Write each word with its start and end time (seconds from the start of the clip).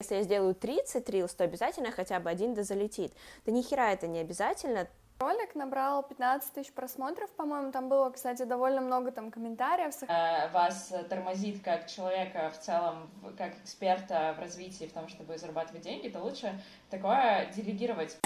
Если 0.00 0.14
я 0.14 0.22
сделаю 0.22 0.54
30 0.54 1.08
рилс, 1.10 1.34
то 1.34 1.42
обязательно 1.42 1.90
хотя 1.90 2.20
бы 2.20 2.30
один 2.30 2.54
да 2.54 2.62
залетит. 2.62 3.12
Да 3.44 3.50
ни 3.50 3.62
хера 3.62 3.90
это 3.90 4.06
не 4.06 4.20
обязательно. 4.20 4.86
Ролик 5.18 5.56
набрал 5.56 6.04
15 6.04 6.52
тысяч 6.52 6.72
просмотров, 6.72 7.28
по-моему, 7.30 7.72
там 7.72 7.88
было, 7.88 8.08
кстати, 8.10 8.44
довольно 8.44 8.80
много 8.80 9.10
там 9.10 9.32
комментариев. 9.32 9.92
Э, 10.06 10.52
вас 10.52 10.92
тормозит 11.10 11.64
как 11.64 11.88
человека 11.88 12.52
в 12.54 12.60
целом, 12.60 13.10
как 13.36 13.58
эксперта 13.64 14.36
в 14.38 14.40
развитии, 14.40 14.84
в 14.84 14.92
том, 14.92 15.08
чтобы 15.08 15.36
зарабатывать 15.36 15.82
деньги, 15.82 16.06
то 16.06 16.20
лучше 16.20 16.52
такое 16.90 17.50
делегировать. 17.56 18.18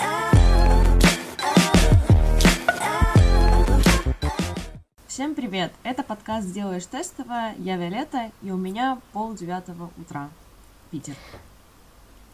Всем 5.06 5.34
привет! 5.34 5.72
Это 5.84 6.02
подкаст 6.02 6.48
«Сделаешь 6.48 6.86
тестово», 6.86 7.54
я 7.56 7.78
Виолетта, 7.78 8.30
и 8.42 8.50
у 8.50 8.58
меня 8.58 9.00
пол 9.14 9.32
девятого 9.32 9.88
утра. 9.96 10.28
Питер. 10.90 11.14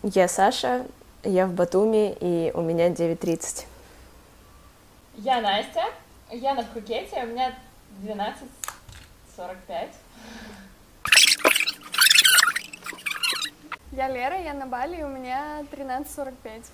Я 0.05 0.29
Саша, 0.29 0.87
я 1.25 1.45
в 1.49 1.55
Батуми, 1.55 2.17
и 2.21 2.53
у 2.55 2.63
меня 2.63 2.89
9.30. 2.89 3.67
Я 5.17 5.41
Настя, 5.41 5.87
я 6.31 6.55
на 6.55 6.63
Пхукете, 6.63 7.25
у 7.25 7.27
меня 7.27 7.53
12.45. 8.05 9.89
Я 13.91 14.09
Лера, 14.09 14.41
я 14.41 14.55
на 14.55 14.67
Бали, 14.67 15.03
у 15.03 15.09
меня 15.09 15.65
13.45. 15.73 16.67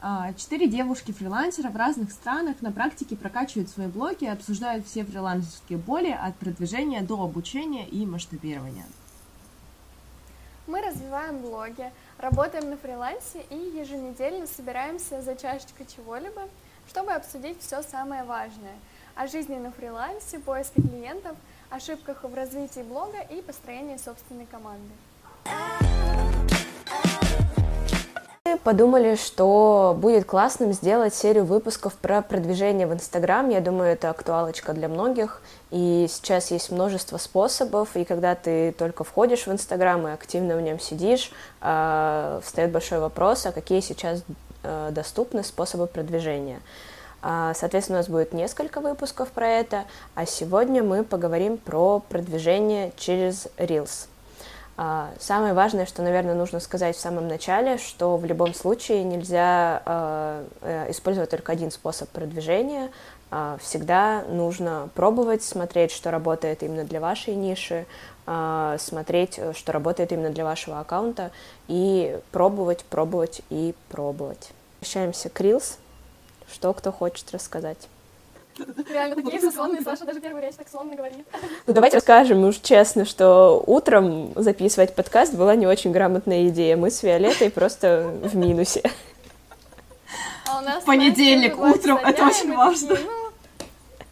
А, 0.00 0.32
четыре 0.32 0.66
девушки-фрилансера 0.66 1.68
в 1.68 1.76
разных 1.76 2.10
странах 2.10 2.60
на 2.60 2.72
практике 2.72 3.14
прокачивают 3.14 3.70
свои 3.70 3.86
блоги, 3.86 4.24
обсуждают 4.24 4.84
все 4.84 5.04
фрилансерские 5.04 5.78
боли 5.78 6.10
от 6.10 6.34
продвижения 6.34 7.02
до 7.02 7.22
обучения 7.22 7.86
и 7.86 8.04
масштабирования. 8.04 8.84
Мы 10.66 10.80
развиваем 10.80 11.38
блоги, 11.38 11.90
работаем 12.18 12.70
на 12.70 12.76
фрилансе 12.76 13.42
и 13.50 13.56
еженедельно 13.56 14.46
собираемся 14.46 15.20
за 15.20 15.34
чашечкой 15.34 15.86
чего-либо, 15.86 16.48
чтобы 16.88 17.12
обсудить 17.12 17.60
все 17.60 17.82
самое 17.82 18.22
важное 18.22 18.76
о 19.16 19.26
жизни 19.26 19.56
на 19.56 19.72
фрилансе, 19.72 20.38
поиске 20.38 20.80
клиентов, 20.80 21.36
ошибках 21.68 22.22
в 22.22 22.34
развитии 22.34 22.82
блога 22.82 23.20
и 23.20 23.42
построении 23.42 23.96
собственной 23.96 24.46
команды. 24.46 24.92
Подумали, 28.62 29.16
что 29.16 29.96
будет 29.98 30.24
классным 30.24 30.72
сделать 30.72 31.14
серию 31.14 31.44
выпусков 31.44 31.94
про 31.94 32.22
продвижение 32.22 32.86
в 32.86 32.92
Инстаграм. 32.92 33.48
Я 33.48 33.60
думаю, 33.60 33.92
это 33.92 34.10
актуалочка 34.10 34.72
для 34.72 34.88
многих. 34.88 35.42
И 35.70 36.06
сейчас 36.08 36.50
есть 36.50 36.70
множество 36.70 37.16
способов, 37.18 37.96
и 37.96 38.04
когда 38.04 38.34
ты 38.34 38.72
только 38.72 39.04
входишь 39.04 39.46
в 39.46 39.52
Инстаграм 39.52 40.06
и 40.06 40.12
активно 40.12 40.56
в 40.56 40.60
нем 40.60 40.78
сидишь, 40.78 41.32
э, 41.60 42.40
встает 42.44 42.70
большой 42.70 42.98
вопрос, 42.98 43.46
а 43.46 43.52
какие 43.52 43.80
сейчас 43.80 44.22
э, 44.62 44.90
доступны 44.92 45.42
способы 45.42 45.86
продвижения. 45.86 46.60
Э, 47.22 47.52
соответственно, 47.54 47.98
у 47.98 48.00
нас 48.00 48.08
будет 48.08 48.32
несколько 48.32 48.80
выпусков 48.80 49.30
про 49.30 49.48
это, 49.48 49.84
а 50.14 50.26
сегодня 50.26 50.82
мы 50.82 51.04
поговорим 51.04 51.56
про 51.56 52.00
продвижение 52.00 52.92
через 52.96 53.48
Reels. 53.56 54.08
А, 54.76 55.10
самое 55.18 55.52
важное, 55.52 55.84
что, 55.84 56.02
наверное, 56.02 56.34
нужно 56.34 56.58
сказать 56.58 56.96
в 56.96 57.00
самом 57.00 57.28
начале, 57.28 57.76
что 57.76 58.16
в 58.16 58.24
любом 58.24 58.54
случае 58.54 59.04
нельзя 59.04 59.82
а, 59.84 60.46
э, 60.62 60.90
использовать 60.90 61.30
только 61.30 61.52
один 61.52 61.70
способ 61.70 62.08
продвижения. 62.08 62.90
А, 63.30 63.58
всегда 63.60 64.22
нужно 64.28 64.88
пробовать, 64.94 65.42
смотреть, 65.42 65.92
что 65.92 66.10
работает 66.10 66.62
именно 66.62 66.84
для 66.84 67.00
вашей 67.00 67.34
ниши, 67.34 67.86
смотреть, 68.78 69.40
что 69.56 69.72
работает 69.72 70.12
именно 70.12 70.30
для 70.30 70.44
вашего 70.44 70.78
аккаунта, 70.78 71.32
и 71.66 72.20
пробовать, 72.30 72.84
пробовать 72.84 73.42
и 73.50 73.74
пробовать. 73.88 74.52
Возвращаемся 74.80 75.28
к 75.28 75.40
Reels. 75.40 75.78
Что 76.48 76.72
кто 76.72 76.92
хочет 76.92 77.32
рассказать? 77.32 77.88
Реально 78.88 79.16
такие 79.16 79.40
сословные, 79.40 79.82
Саша 79.82 80.04
даже 80.04 80.20
первую 80.20 80.42
речь 80.42 80.54
так 80.54 80.68
сломно 80.68 80.94
говорит. 80.94 81.26
Ну 81.66 81.72
давайте 81.72 81.96
расскажем 81.96 82.44
уж 82.44 82.56
честно, 82.56 83.04
что 83.04 83.62
утром 83.66 84.32
записывать 84.36 84.94
подкаст 84.94 85.34
была 85.34 85.54
не 85.54 85.66
очень 85.66 85.92
грамотная 85.92 86.48
идея. 86.48 86.76
Мы 86.76 86.90
с 86.90 87.02
Виолеттой 87.02 87.50
просто 87.50 88.12
в 88.22 88.36
минусе. 88.36 88.82
А 90.46 90.58
у 90.58 90.60
нас 90.62 90.84
Понедельник 90.84 91.58
утром, 91.58 91.98
это 91.98 92.26
очень 92.26 92.54
важно. 92.54 92.96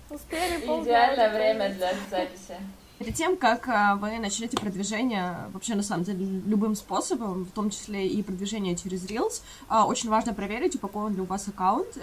Ну, 0.09 0.17
успели 0.17 0.83
Идеальное 0.83 1.31
время 1.31 1.71
для 1.75 1.91
записи. 2.11 2.57
Перед 3.01 3.15
тем, 3.15 3.39
как 3.39 3.67
а, 3.67 3.97
вы 3.97 4.19
начнете 4.19 4.59
продвижение, 4.59 5.35
вообще 5.55 5.75
на 5.75 5.83
самом 5.83 6.05
деле 6.05 6.23
любым 6.45 6.75
способом, 6.75 7.47
в 7.47 7.51
том 7.51 7.71
числе 7.71 8.07
и 8.07 8.23
продвижение 8.23 8.77
через 8.77 9.07
Reels, 9.07 9.41
а, 9.69 9.87
очень 9.87 10.11
важно 10.11 10.35
проверить, 10.35 10.75
упакован 10.75 11.15
ли 11.15 11.23
у 11.23 11.25
вас 11.25 11.49
аккаунт 11.49 11.97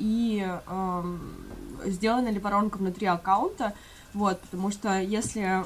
и 0.00 0.44
сделана 1.84 2.28
ли 2.30 2.40
воронка 2.40 2.78
внутри 2.78 3.06
аккаунта, 3.06 3.74
вот, 4.14 4.40
потому 4.40 4.72
что 4.72 4.98
если 5.00 5.64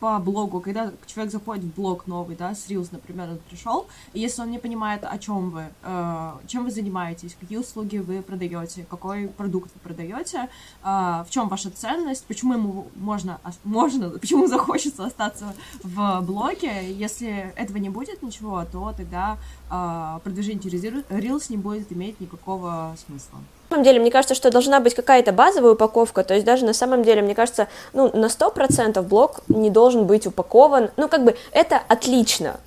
по 0.00 0.18
блогу, 0.18 0.60
когда 0.60 0.92
человек 1.06 1.32
заходит 1.32 1.64
в 1.64 1.74
блог 1.74 2.06
новый, 2.06 2.36
да, 2.36 2.54
с 2.54 2.68
Reels, 2.68 2.88
например, 2.92 3.30
он 3.30 3.38
пришел, 3.48 3.86
и 4.12 4.20
если 4.20 4.42
он 4.42 4.50
не 4.50 4.58
понимает, 4.58 5.04
о 5.04 5.18
чем 5.18 5.50
вы, 5.50 5.64
э, 5.82 6.32
чем 6.46 6.64
вы 6.64 6.70
занимаетесь, 6.70 7.36
какие 7.38 7.58
услуги 7.58 7.98
вы 7.98 8.22
продаете, 8.22 8.86
какой 8.88 9.28
продукт 9.28 9.70
вы 9.74 9.80
продаете, 9.80 10.48
э, 10.82 10.84
в 10.84 11.26
чем 11.30 11.48
ваша 11.48 11.70
ценность, 11.70 12.24
почему 12.26 12.54
ему 12.54 12.86
можно, 12.96 13.40
можно, 13.64 14.10
почему 14.10 14.46
захочется 14.46 15.04
остаться 15.04 15.54
в 15.82 16.20
блоге, 16.22 16.92
если 16.92 17.52
этого 17.56 17.78
не 17.78 17.90
будет 17.90 18.22
ничего, 18.22 18.64
то 18.70 18.94
тогда 18.96 19.38
э, 19.70 20.20
продвижение 20.22 20.62
через 20.62 20.84
Reels 20.84 21.46
не 21.48 21.56
будет 21.56 21.92
иметь 21.92 22.20
никакого 22.20 22.96
смысла 23.06 23.38
самом 23.74 23.84
деле, 23.84 23.98
мне 23.98 24.10
кажется, 24.10 24.36
что 24.36 24.50
должна 24.50 24.78
быть 24.78 24.94
какая-то 24.94 25.32
базовая 25.32 25.72
упаковка, 25.72 26.22
то 26.22 26.34
есть 26.34 26.46
даже 26.46 26.64
на 26.64 26.72
самом 26.72 27.02
деле, 27.02 27.22
мне 27.22 27.34
кажется, 27.34 27.66
ну, 27.92 28.08
на 28.16 28.26
100% 28.26 29.02
блок 29.02 29.40
не 29.48 29.68
должен 29.68 30.06
быть 30.06 30.26
упакован, 30.28 30.90
ну, 30.96 31.08
как 31.08 31.24
бы, 31.24 31.34
это 31.50 31.80
отлично, 31.88 32.60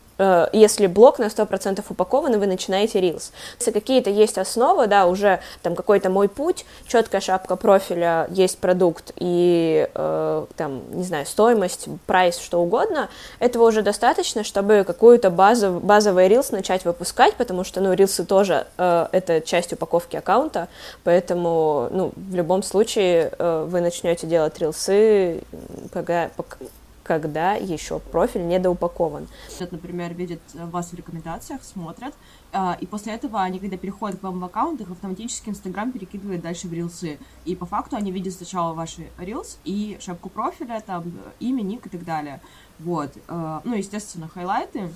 если 0.53 0.87
блок 0.87 1.19
на 1.19 1.25
100% 1.25 1.83
упакован, 1.89 2.39
вы 2.39 2.47
начинаете 2.47 2.99
Reels. 2.99 3.31
Если 3.59 3.71
какие-то 3.71 4.09
есть 4.09 4.37
основы, 4.37 4.87
да, 4.87 5.05
уже 5.07 5.39
там 5.61 5.75
какой-то 5.75 6.09
мой 6.09 6.27
путь, 6.29 6.65
четкая 6.87 7.21
шапка 7.21 7.55
профиля, 7.55 8.27
есть 8.29 8.57
продукт 8.59 9.11
и 9.15 9.87
э, 9.93 10.45
там, 10.55 10.81
не 10.91 11.03
знаю, 11.03 11.25
стоимость, 11.25 11.87
прайс, 12.05 12.37
что 12.37 12.61
угодно, 12.61 13.09
этого 13.39 13.67
уже 13.67 13.81
достаточно, 13.81 14.43
чтобы 14.43 14.83
какую-то 14.85 15.29
базов, 15.29 15.83
базовый 15.83 16.27
Reels 16.27 16.51
начать 16.51 16.85
выпускать, 16.85 17.35
потому 17.35 17.63
что, 17.63 17.81
ну, 17.81 17.93
Reels 17.93 18.23
тоже 18.25 18.67
э, 18.77 19.07
это 19.11 19.41
часть 19.41 19.73
упаковки 19.73 20.15
аккаунта, 20.15 20.67
поэтому, 21.03 21.89
ну, 21.91 22.11
в 22.15 22.35
любом 22.35 22.63
случае 22.63 23.31
э, 23.37 23.67
вы 23.67 23.81
начнете 23.81 24.27
делать 24.27 24.57
Reels, 24.57 25.43
когда, 25.91 26.29
когда 27.07 27.53
еще 27.53 27.99
профиль 27.99 28.45
недоупакован. 28.47 29.27
Например, 29.71 30.13
видят 30.13 30.41
вас 30.53 30.91
в 30.91 30.93
рекомендациях, 30.93 31.63
смотрят, 31.63 32.13
а, 32.51 32.77
и 32.79 32.85
после 32.85 33.13
этого 33.13 33.41
они, 33.41 33.59
когда 33.59 33.77
переходят 33.77 34.19
к 34.19 34.23
вам 34.23 34.39
в 34.39 34.45
аккаунт, 34.45 34.81
их 34.81 34.91
автоматически 34.91 35.49
Инстаграм 35.49 35.91
перекидывает 35.91 36.41
дальше 36.41 36.67
в 36.67 36.73
рилсы. 36.73 37.17
И 37.45 37.55
по 37.55 37.65
факту 37.65 37.95
они 37.95 38.11
видят 38.11 38.33
сначала 38.33 38.73
ваши 38.73 39.07
reels 39.17 39.57
и 39.63 39.97
шапку 39.99 40.29
профиля, 40.29 40.83
там, 40.85 41.11
имя, 41.39 41.61
ник 41.61 41.85
и 41.85 41.89
так 41.89 42.03
далее. 42.03 42.41
Вот. 42.79 43.11
Ну, 43.27 43.73
естественно, 43.73 44.27
хайлайты, 44.27 44.89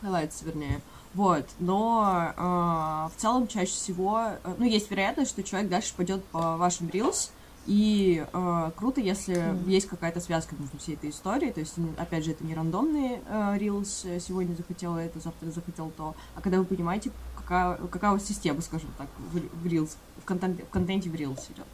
highlights, 0.00 0.42
вернее, 0.42 0.80
вот, 1.12 1.46
но 1.58 2.32
э, 2.36 2.40
в 2.40 3.20
целом 3.20 3.48
чаще 3.48 3.72
всего, 3.72 4.28
э, 4.44 4.54
ну, 4.58 4.64
есть 4.64 4.90
вероятность, 4.90 5.32
что 5.32 5.42
человек 5.42 5.68
дальше 5.68 5.92
пойдет 5.96 6.24
по 6.26 6.56
вашим 6.56 6.86
reels, 6.86 7.30
и 7.66 8.24
э, 8.32 8.70
круто, 8.76 9.00
если 9.00 9.36
mm. 9.36 9.68
есть 9.68 9.86
какая-то 9.86 10.20
связка 10.20 10.54
между 10.58 10.78
всей 10.78 10.94
этой 10.94 11.10
историей. 11.10 11.52
То 11.52 11.60
есть, 11.60 11.74
опять 11.98 12.24
же, 12.24 12.32
это 12.32 12.44
не 12.44 12.54
рандомный 12.54 13.20
э, 13.26 13.58
рилс, 13.58 14.04
э, 14.04 14.18
сегодня 14.20 14.54
захотела 14.54 14.98
это, 14.98 15.20
завтра 15.20 15.50
захотел 15.50 15.92
то. 15.96 16.14
А 16.34 16.40
когда 16.40 16.58
вы 16.58 16.64
понимаете, 16.64 17.10
какая, 17.36 17.76
какая 17.76 18.12
у 18.12 18.14
вас 18.14 18.24
система, 18.24 18.60
скажем 18.62 18.88
так, 18.96 19.08
в, 19.32 19.38
в 19.38 19.66
Reels, 19.66 19.90
в, 20.20 20.24
контент, 20.24 20.60
в 20.60 20.70
контенте 20.70 21.10
в 21.10 21.14
Reels 21.14 21.40
идет. 21.52 21.66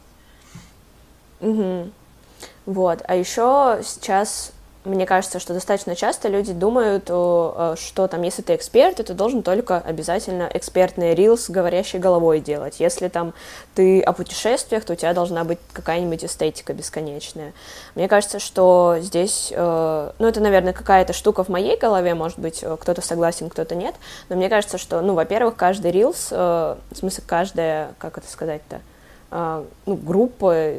Угу. 1.39 1.91
Вот. 2.65 3.01
А 3.07 3.15
еще 3.15 3.81
сейчас 3.83 4.53
мне 4.87 5.05
кажется, 5.05 5.39
что 5.39 5.53
достаточно 5.53 5.95
часто 5.95 6.29
люди 6.29 6.53
думают, 6.53 7.05
что 7.05 8.07
там, 8.09 8.21
если 8.21 8.41
ты 8.41 8.55
эксперт, 8.55 8.97
ты 8.97 9.13
должен 9.13 9.43
только 9.43 9.77
обязательно 9.77 10.49
экспертный 10.53 11.13
рилс 11.13 11.49
говорящей 11.49 11.99
головой 11.99 12.39
делать. 12.39 12.79
Если 12.79 13.07
там 13.07 13.33
ты 13.75 14.01
о 14.01 14.13
путешествиях, 14.13 14.85
то 14.85 14.93
у 14.93 14.95
тебя 14.95 15.13
должна 15.13 15.43
быть 15.43 15.59
какая-нибудь 15.73 16.25
эстетика 16.25 16.73
бесконечная. 16.73 17.53
Мне 17.95 18.07
кажется, 18.07 18.39
что 18.39 18.97
здесь, 18.99 19.51
э, 19.55 20.11
ну, 20.17 20.27
это, 20.27 20.39
наверное, 20.39 20.73
какая-то 20.73 21.13
штука 21.13 21.43
в 21.43 21.49
моей 21.49 21.77
голове, 21.77 22.13
может 22.15 22.39
быть, 22.39 22.63
э, 22.63 22.77
кто-то 22.79 23.01
согласен, 23.01 23.49
кто-то 23.49 23.75
нет, 23.75 23.95
но 24.29 24.35
мне 24.35 24.49
кажется, 24.49 24.77
что, 24.77 25.01
ну, 25.01 25.13
во-первых, 25.13 25.55
каждый 25.55 25.91
рилс, 25.91 26.29
э, 26.31 26.75
в 26.91 26.97
смысле, 26.97 27.23
каждая, 27.27 27.93
как 27.97 28.17
это 28.17 28.29
сказать-то, 28.29 28.81
ну, 29.29 29.95
группа 29.95 30.75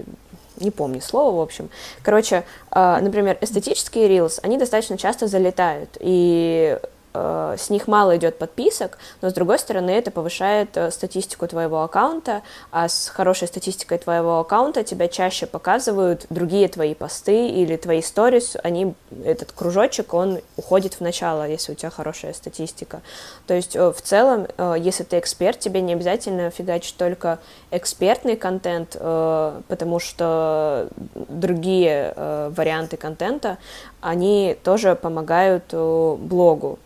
не 0.60 0.70
помню 0.70 1.00
слово, 1.00 1.36
в 1.36 1.40
общем. 1.40 1.70
Короче, 2.02 2.44
э, 2.70 2.98
например, 3.00 3.38
эстетические 3.40 4.08
рилс, 4.08 4.40
они 4.42 4.58
достаточно 4.58 4.98
часто 4.98 5.26
залетают, 5.26 5.96
и 6.00 6.78
с 7.14 7.70
них 7.70 7.88
мало 7.88 8.16
идет 8.16 8.38
подписок, 8.38 8.98
но 9.22 9.30
с 9.30 9.32
другой 9.32 9.58
стороны 9.58 9.90
это 9.90 10.10
повышает 10.10 10.76
э, 10.76 10.90
статистику 10.90 11.46
твоего 11.48 11.82
аккаунта, 11.82 12.42
а 12.70 12.88
с 12.88 13.08
хорошей 13.08 13.48
статистикой 13.48 13.98
твоего 13.98 14.40
аккаунта 14.40 14.84
тебя 14.84 15.08
чаще 15.08 15.46
показывают 15.46 16.26
другие 16.30 16.68
твои 16.68 16.94
посты 16.94 17.48
или 17.48 17.76
твои 17.76 18.02
сторис, 18.02 18.56
они, 18.62 18.94
этот 19.24 19.52
кружочек, 19.52 20.14
он 20.14 20.40
уходит 20.56 20.94
в 20.94 21.00
начало, 21.00 21.48
если 21.48 21.72
у 21.72 21.74
тебя 21.74 21.90
хорошая 21.90 22.32
статистика. 22.32 23.00
То 23.46 23.54
есть 23.54 23.74
э, 23.74 23.92
в 23.92 24.00
целом, 24.02 24.46
если 24.78 25.04
ты 25.04 25.18
эксперт, 25.18 25.58
тебе 25.58 25.80
не 25.80 25.94
обязательно 25.94 26.50
фигачить 26.50 26.96
только 26.96 27.38
экспертный 27.70 28.36
контент, 28.36 28.92
потому 28.92 29.98
что 29.98 30.88
другие 31.14 32.14
варианты 32.16 32.96
контента, 32.96 33.58
они 34.00 34.56
тоже 34.62 34.94
помогают 34.94 35.72
блогу. 35.72 36.78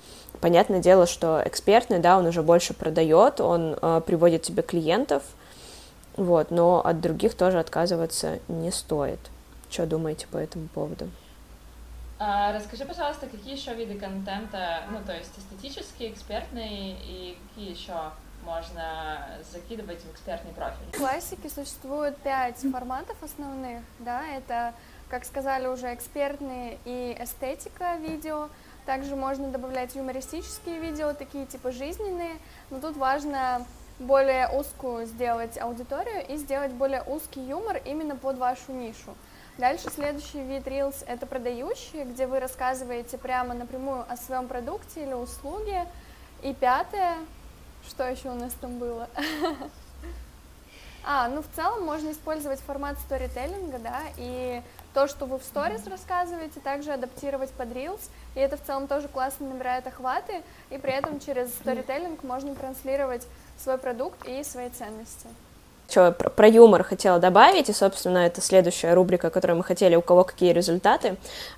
Понятное 0.43 0.81
дело, 0.81 1.07
что 1.07 1.41
экспертный, 1.47 2.01
да, 2.01 2.19
он 2.19 2.27
уже 2.27 2.43
больше 2.43 2.75
продает, 2.75 3.41
он 3.41 3.79
э, 3.81 4.01
приводит 4.05 4.43
тебе 4.43 4.65
клиентов, 4.65 5.23
вот, 6.17 6.51
но 6.51 6.85
от 6.85 7.01
других 7.01 7.37
тоже 7.37 7.61
отказываться 7.61 8.41
не 8.49 8.73
стоит. 8.73 9.21
Что 9.71 9.87
думаете 9.87 10.27
по 10.27 10.39
этому 10.39 10.67
поводу? 10.67 11.09
А, 12.19 12.53
расскажи, 12.53 12.85
пожалуйста, 12.85 13.27
какие 13.27 13.57
еще 13.57 13.73
виды 13.73 13.95
контента, 13.95 14.81
ну, 14.91 14.99
то 15.07 15.15
есть 15.15 15.31
эстетический, 15.39 16.11
экспертный, 16.11 16.97
и 17.05 17.39
какие 17.55 17.71
еще 17.71 17.95
можно 18.45 19.29
закидывать 19.53 20.01
в 20.01 20.13
экспертный 20.13 20.53
профиль? 20.55 20.93
В 20.93 20.97
классике 20.99 21.49
существует 21.51 22.17
пять 22.17 22.59
форматов 22.59 23.17
основных, 23.23 23.83
да, 24.01 24.27
это, 24.27 24.75
как 25.09 25.25
сказали 25.25 25.69
уже, 25.69 25.95
экспертные 25.95 26.79
и 26.85 27.17
эстетика 27.21 27.95
видео, 27.95 28.49
также 28.87 29.17
можно 29.17 29.49
добавлять 29.49 29.95
юмористические 29.95 30.79
видео, 30.79 31.13
такие 31.15 31.47
типа 31.47 31.73
жизненные, 31.73 32.37
но 32.71 32.81
тут 32.81 32.97
важно 32.97 33.65
более 33.99 34.49
узкую 34.49 35.07
сделать 35.07 35.59
аудиторию 35.59 36.27
и 36.27 36.37
сделать 36.37 36.73
более 36.73 37.03
узкий 37.03 37.41
юмор 37.41 37.81
именно 37.85 38.17
под 38.17 38.39
вашу 38.39 38.73
нишу. 38.73 39.15
Дальше 39.59 39.91
следующий 39.91 40.43
вид 40.43 40.67
Reels— 40.67 41.05
это 41.07 41.27
продающие, 41.27 42.05
где 42.05 42.27
вы 42.27 42.41
рассказываете 42.41 43.19
прямо 43.19 43.55
напрямую 43.55 44.05
о 44.09 44.17
своем 44.17 44.49
продукте 44.49 45.03
или 45.03 45.13
услуге. 45.13 45.87
И 46.43 46.55
пятое, 46.55 47.17
что 47.87 48.09
еще 48.09 48.31
у 48.31 48.35
нас 48.35 48.53
там 48.61 48.79
было? 48.79 49.09
А, 51.05 51.27
ну 51.27 51.43
в 51.43 51.49
целом 51.57 51.85
можно 51.85 52.13
использовать 52.13 52.61
формат 52.61 52.97
сторителлинга, 53.01 53.81
да, 53.81 54.03
и 54.19 54.63
то, 54.95 55.09
что 55.09 55.27
вы 55.27 55.39
в 55.39 55.43
сторис 55.43 55.87
рассказываете, 55.87 56.61
также 56.61 56.93
адаптировать 56.93 57.51
под 57.51 57.69
Reels, 57.71 58.01
и 58.35 58.41
это 58.41 58.57
в 58.57 58.63
целом 58.63 58.87
тоже 58.87 59.09
классно 59.09 59.49
набирает 59.49 59.87
охваты, 59.87 60.43
и 60.71 60.79
при 60.79 60.93
этом 60.93 61.21
через 61.21 61.49
сторителлинг 61.51 62.23
можно 62.23 62.55
транслировать 62.55 63.27
свой 63.59 63.79
продукт 63.79 64.27
и 64.27 64.43
свои 64.45 64.69
ценности. 64.69 65.27
Что 65.89 66.11
про, 66.13 66.31
про 66.31 66.49
юмор 66.49 66.85
хотела 66.85 67.19
добавить, 67.19 67.69
и, 67.69 67.73
собственно, 67.73 68.19
это 68.19 68.41
следующая 68.41 68.95
рубрика, 68.95 69.29
которую 69.29 69.59
мы 69.59 69.65
хотели, 69.65 69.95
у 69.95 70.01
кого 70.01 70.25
какие 70.25 70.53
результаты. 70.53 71.17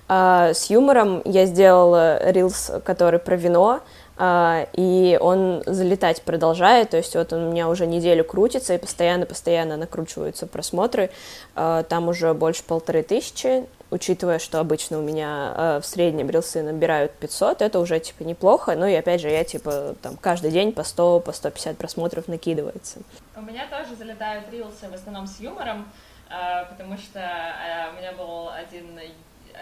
А, 0.09 0.53
с 0.53 0.69
юмором 0.69 1.21
я 1.23 1.45
сделала 1.45 2.31
рилс, 2.31 2.71
который 2.83 3.19
про 3.19 3.35
вино, 3.35 3.79
и 4.17 5.17
он 5.19 5.61
залетать 5.65 6.21
продолжает, 6.21 6.91
то 6.91 6.97
есть 6.97 7.15
вот 7.15 7.33
он 7.33 7.47
у 7.47 7.51
меня 7.51 7.67
уже 7.67 7.85
неделю 7.85 8.23
крутится, 8.23 8.73
и 8.73 8.77
постоянно-постоянно 8.77 9.75
накручиваются 9.75 10.47
просмотры, 10.47 11.09
uh, 11.55 11.83
там 11.83 12.07
уже 12.07 12.33
больше 12.33 12.63
полторы 12.63 13.03
тысячи, 13.03 13.65
учитывая, 13.91 14.39
что 14.39 14.59
обычно 14.61 14.99
у 14.99 15.01
меня 15.01 15.53
uh, 15.55 15.81
в 15.81 15.85
среднем 15.85 16.29
рилсы 16.29 16.63
набирают 16.63 17.11
500, 17.13 17.61
это 17.61 17.79
уже, 17.79 17.99
типа, 17.99 18.23
неплохо, 18.23 18.75
ну 18.75 18.85
и, 18.85 18.93
опять 18.93 19.19
же, 19.19 19.29
я, 19.29 19.43
типа, 19.43 19.95
там, 20.01 20.15
каждый 20.15 20.51
день 20.51 20.71
по 20.71 20.83
100, 20.83 21.19
по 21.19 21.33
150 21.33 21.77
просмотров 21.77 22.29
накидывается. 22.29 22.99
У 23.35 23.41
меня 23.41 23.67
тоже 23.67 23.97
залетают 23.97 24.45
рилсы 24.49 24.87
в 24.89 24.93
основном 24.93 25.27
с 25.27 25.41
юмором, 25.41 25.85
потому 26.69 26.97
что 26.97 27.19
у 27.93 27.99
меня 27.99 28.13
был 28.13 28.49
один, 28.49 28.97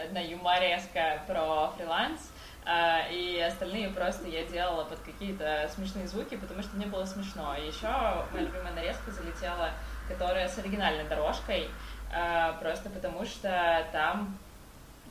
одна 0.06 0.19
юмореска 0.19 1.21
про 1.27 1.71
фриланс, 1.75 2.19
а, 2.21 2.43
и 2.65 3.44
остальные 3.45 3.89
просто 3.89 4.27
я 4.27 4.45
делала 4.45 4.86
под 4.86 5.00
какие-то 5.00 5.69
смешные 5.74 6.07
звуки, 6.07 6.38
потому 6.38 6.62
что 6.63 6.75
мне 6.77 6.86
было 6.86 7.06
смешно. 7.06 7.56
И 7.56 7.68
еще 7.68 7.88
моя 8.31 8.45
любимая 8.45 8.74
нарезка 8.74 9.12
залетела, 9.12 9.71
которая 10.07 10.48
с 10.48 10.57
оригинальной 10.57 11.04
дорожкой, 11.06 11.69
а, 12.13 12.54
просто 12.54 12.89
потому 12.89 13.25
что 13.25 13.86
там 13.92 14.38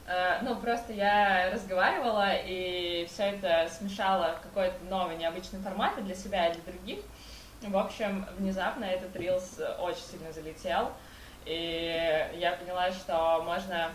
а, 0.06 0.40
ну, 0.42 0.56
просто 0.56 0.92
я 0.92 1.50
разговаривала, 1.52 2.34
и 2.34 3.06
все 3.06 3.24
это 3.24 3.68
смешало 3.70 4.36
какой-то 4.42 4.76
новый, 4.88 5.16
необычный 5.16 5.60
формат 5.60 5.98
и 5.98 6.02
для 6.02 6.14
себя, 6.14 6.48
и 6.48 6.54
для 6.54 6.72
других. 6.72 7.00
В 7.62 7.76
общем, 7.76 8.26
внезапно 8.38 8.84
этот 8.84 9.14
рилс 9.14 9.60
очень 9.78 10.02
сильно 10.02 10.32
залетел, 10.32 10.92
и 11.44 12.30
я 12.34 12.52
поняла, 12.52 12.90
что 12.90 13.42
можно 13.44 13.90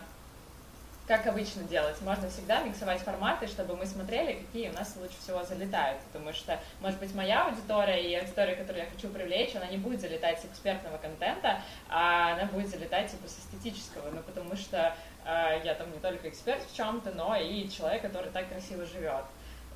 как 1.07 1.25
обычно 1.25 1.63
делать. 1.63 1.99
Можно 2.01 2.29
всегда 2.29 2.61
миксовать 2.61 3.01
форматы, 3.01 3.47
чтобы 3.47 3.77
мы 3.77 3.85
смотрели, 3.85 4.33
какие 4.33 4.69
у 4.69 4.73
нас 4.73 4.93
лучше 4.97 5.17
всего 5.19 5.43
залетают. 5.43 6.01
Потому 6.11 6.33
что, 6.33 6.59
может 6.81 6.99
быть, 6.99 7.15
моя 7.15 7.45
аудитория 7.45 8.03
и 8.03 8.13
аудитория, 8.15 8.55
которую 8.55 8.83
я 8.83 8.89
хочу 8.89 9.07
привлечь, 9.07 9.55
она 9.55 9.67
не 9.67 9.77
будет 9.77 10.01
залетать 10.01 10.41
с 10.41 10.45
экспертного 10.45 10.97
контента, 10.97 11.61
а 11.89 12.33
она 12.33 12.45
будет 12.45 12.69
залетать 12.69 13.09
типа 13.09 13.27
с 13.27 13.39
эстетического. 13.39 14.09
Ну, 14.11 14.21
потому 14.21 14.55
что 14.57 14.93
э, 15.25 15.61
я 15.63 15.75
там 15.75 15.91
не 15.93 15.99
только 15.99 16.27
эксперт 16.27 16.61
в 16.69 16.75
чем-то, 16.75 17.11
но 17.13 17.37
и 17.37 17.69
человек, 17.69 18.01
который 18.01 18.29
так 18.31 18.49
красиво 18.49 18.85
живет. 18.85 19.23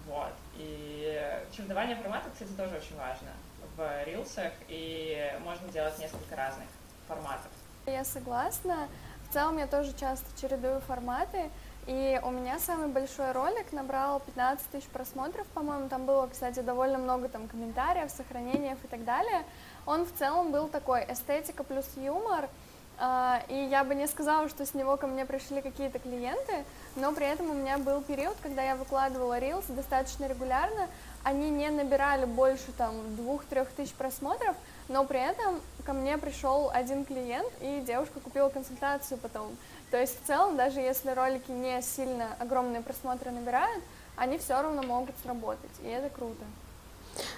Вот. 0.07 0.33
И 0.57 1.41
чередование 1.55 1.95
форматов, 1.95 2.33
кстати, 2.33 2.51
тоже 2.51 2.75
очень 2.75 2.97
важно 2.97 3.29
в 3.77 4.03
рилсах, 4.03 4.51
и 4.67 5.33
можно 5.45 5.69
делать 5.69 5.97
несколько 5.97 6.35
разных 6.35 6.67
форматов. 7.07 7.51
Я 7.85 8.03
согласна. 8.03 8.89
В 9.31 9.33
целом 9.33 9.57
я 9.59 9.65
тоже 9.65 9.93
часто 9.97 10.25
чередую 10.41 10.81
форматы, 10.81 11.49
и 11.87 12.19
у 12.21 12.31
меня 12.31 12.59
самый 12.59 12.89
большой 12.89 13.31
ролик 13.31 13.71
набрал 13.71 14.19
15 14.19 14.65
тысяч 14.71 14.87
просмотров, 14.87 15.47
по-моему, 15.53 15.87
там 15.87 16.05
было, 16.05 16.27
кстати, 16.27 16.59
довольно 16.59 16.97
много 16.97 17.29
там 17.29 17.47
комментариев, 17.47 18.11
сохранений 18.11 18.73
и 18.73 18.87
так 18.87 19.05
далее. 19.05 19.45
Он 19.85 20.05
в 20.05 20.13
целом 20.19 20.51
был 20.51 20.67
такой 20.67 21.05
эстетика 21.09 21.63
плюс 21.63 21.85
юмор, 21.95 22.49
а, 22.97 23.41
и 23.47 23.55
я 23.55 23.85
бы 23.85 23.95
не 23.95 24.05
сказала, 24.07 24.49
что 24.49 24.65
с 24.65 24.73
него 24.73 24.97
ко 24.97 25.07
мне 25.07 25.25
пришли 25.25 25.61
какие-то 25.61 25.99
клиенты, 25.99 26.65
но 26.97 27.13
при 27.13 27.25
этом 27.25 27.51
у 27.51 27.53
меня 27.53 27.77
был 27.77 28.01
период, 28.01 28.35
когда 28.43 28.61
я 28.63 28.75
выкладывала 28.75 29.39
Reels 29.39 29.73
достаточно 29.73 30.25
регулярно, 30.25 30.89
они 31.23 31.49
не 31.49 31.69
набирали 31.69 32.25
больше 32.25 32.73
там 32.77 33.15
двух-трех 33.15 33.69
тысяч 33.71 33.93
просмотров, 33.93 34.57
но 34.91 35.05
при 35.05 35.19
этом 35.19 35.59
ко 35.85 35.93
мне 35.93 36.17
пришел 36.17 36.69
один 36.73 37.05
клиент, 37.05 37.51
и 37.61 37.81
девушка 37.85 38.19
купила 38.19 38.49
консультацию 38.49 39.17
потом. 39.17 39.55
То 39.89 39.97
есть 39.97 40.17
в 40.21 40.27
целом, 40.27 40.57
даже 40.57 40.79
если 40.79 41.11
ролики 41.11 41.51
не 41.51 41.81
сильно 41.81 42.27
огромные 42.39 42.81
просмотры 42.81 43.31
набирают, 43.31 43.83
они 44.15 44.37
все 44.37 44.61
равно 44.61 44.83
могут 44.83 45.15
сработать, 45.23 45.71
и 45.83 45.87
это 45.87 46.09
круто. 46.09 46.43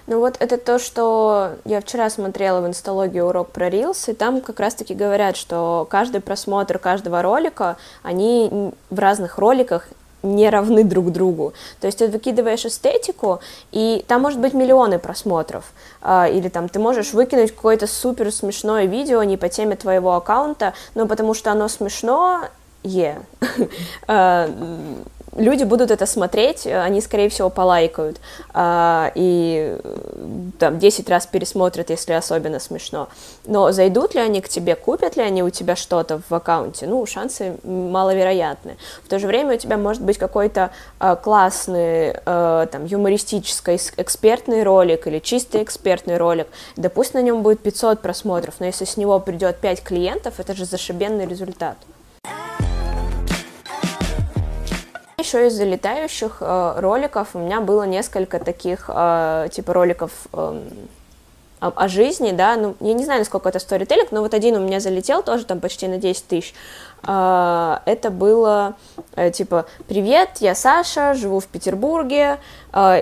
Ну 0.06 0.20
вот 0.20 0.36
это 0.38 0.56
то, 0.58 0.78
что 0.78 1.56
я 1.64 1.80
вчера 1.80 2.10
смотрела 2.10 2.60
в 2.60 2.66
инсталогии 2.66 3.20
урок 3.20 3.50
про 3.50 3.68
Reels, 3.68 4.10
и 4.10 4.14
там 4.14 4.40
как 4.40 4.60
раз-таки 4.60 4.94
говорят, 4.94 5.36
что 5.36 5.86
каждый 5.90 6.20
просмотр 6.20 6.78
каждого 6.78 7.22
ролика, 7.22 7.76
они 8.02 8.72
в 8.90 8.98
разных 8.98 9.38
роликах 9.38 9.88
не 10.24 10.50
равны 10.50 10.84
друг 10.84 11.12
другу. 11.12 11.52
То 11.80 11.86
есть 11.86 11.98
ты 11.98 12.08
выкидываешь 12.08 12.64
эстетику, 12.64 13.40
и 13.72 14.04
там 14.08 14.22
может 14.22 14.40
быть 14.40 14.54
миллионы 14.54 14.98
просмотров. 14.98 15.72
А, 16.02 16.28
или 16.28 16.48
там 16.48 16.68
ты 16.68 16.78
можешь 16.78 17.12
выкинуть 17.12 17.54
какое-то 17.54 17.86
супер 17.86 18.32
смешное 18.32 18.86
видео 18.86 19.22
не 19.22 19.36
по 19.36 19.48
теме 19.48 19.76
твоего 19.76 20.14
аккаунта, 20.14 20.74
но 20.94 21.06
потому 21.06 21.34
что 21.34 21.52
оно 21.52 21.68
смешно, 21.68 22.44
е. 22.82 23.18
Yeah. 24.06 25.04
Люди 25.36 25.64
будут 25.64 25.90
это 25.90 26.06
смотреть, 26.06 26.66
они, 26.66 27.00
скорее 27.00 27.28
всего, 27.28 27.50
полайкают 27.50 28.20
а, 28.52 29.10
и 29.14 29.78
там 30.58 30.78
10 30.78 31.08
раз 31.08 31.26
пересмотрят, 31.26 31.90
если 31.90 32.12
особенно 32.12 32.58
смешно. 32.60 33.08
Но 33.46 33.72
зайдут 33.72 34.14
ли 34.14 34.20
они 34.20 34.40
к 34.40 34.48
тебе, 34.48 34.74
купят 34.74 35.16
ли 35.16 35.22
они 35.22 35.42
у 35.42 35.50
тебя 35.50 35.76
что-то 35.76 36.20
в 36.28 36.34
аккаунте? 36.34 36.86
Ну, 36.86 37.04
шансы 37.06 37.56
маловероятны. 37.64 38.76
В 39.02 39.08
то 39.08 39.18
же 39.18 39.26
время 39.26 39.54
у 39.54 39.58
тебя 39.58 39.76
может 39.76 40.02
быть 40.02 40.18
какой-то 40.18 40.70
а, 40.98 41.16
классный, 41.16 42.14
а, 42.24 42.66
там, 42.66 42.84
юмористический, 42.84 43.78
экспертный 43.96 44.62
ролик 44.62 45.06
или 45.06 45.18
чистый 45.18 45.62
экспертный 45.62 46.16
ролик. 46.16 46.46
Да 46.76 46.88
пусть 46.88 47.14
на 47.14 47.22
нем 47.22 47.42
будет 47.42 47.60
500 47.60 48.00
просмотров, 48.00 48.54
но 48.58 48.66
если 48.66 48.84
с 48.84 48.96
него 48.96 49.18
придет 49.20 49.58
5 49.58 49.82
клиентов, 49.82 50.38
это 50.38 50.54
же 50.54 50.64
зашибенный 50.64 51.26
результат. 51.26 51.76
Еще 55.24 55.46
из 55.46 55.54
залетающих 55.54 56.38
э, 56.40 56.74
роликов. 56.76 57.28
У 57.34 57.38
меня 57.38 57.60
было 57.60 57.84
несколько 57.84 58.38
таких, 58.38 58.90
э, 58.92 59.48
типа 59.50 59.72
роликов 59.72 60.10
э, 60.32 60.60
о, 61.60 61.88
жизни, 61.88 62.32
да, 62.32 62.56
ну, 62.56 62.76
я 62.80 62.92
не 62.92 63.04
знаю, 63.04 63.20
насколько 63.20 63.48
это 63.48 63.58
сторителлинг, 63.58 64.12
но 64.12 64.20
вот 64.20 64.34
один 64.34 64.56
у 64.56 64.60
меня 64.60 64.80
залетел 64.80 65.22
тоже 65.22 65.46
там 65.46 65.60
почти 65.60 65.88
на 65.88 65.96
10 65.96 66.26
тысяч, 66.26 66.54
а, 67.02 67.82
это 67.86 68.10
было 68.10 68.74
э, 69.16 69.30
типа 69.30 69.66
«Привет, 69.88 70.38
я 70.40 70.54
Саша, 70.54 71.14
живу 71.14 71.40
в 71.40 71.46
Петербурге», 71.46 72.38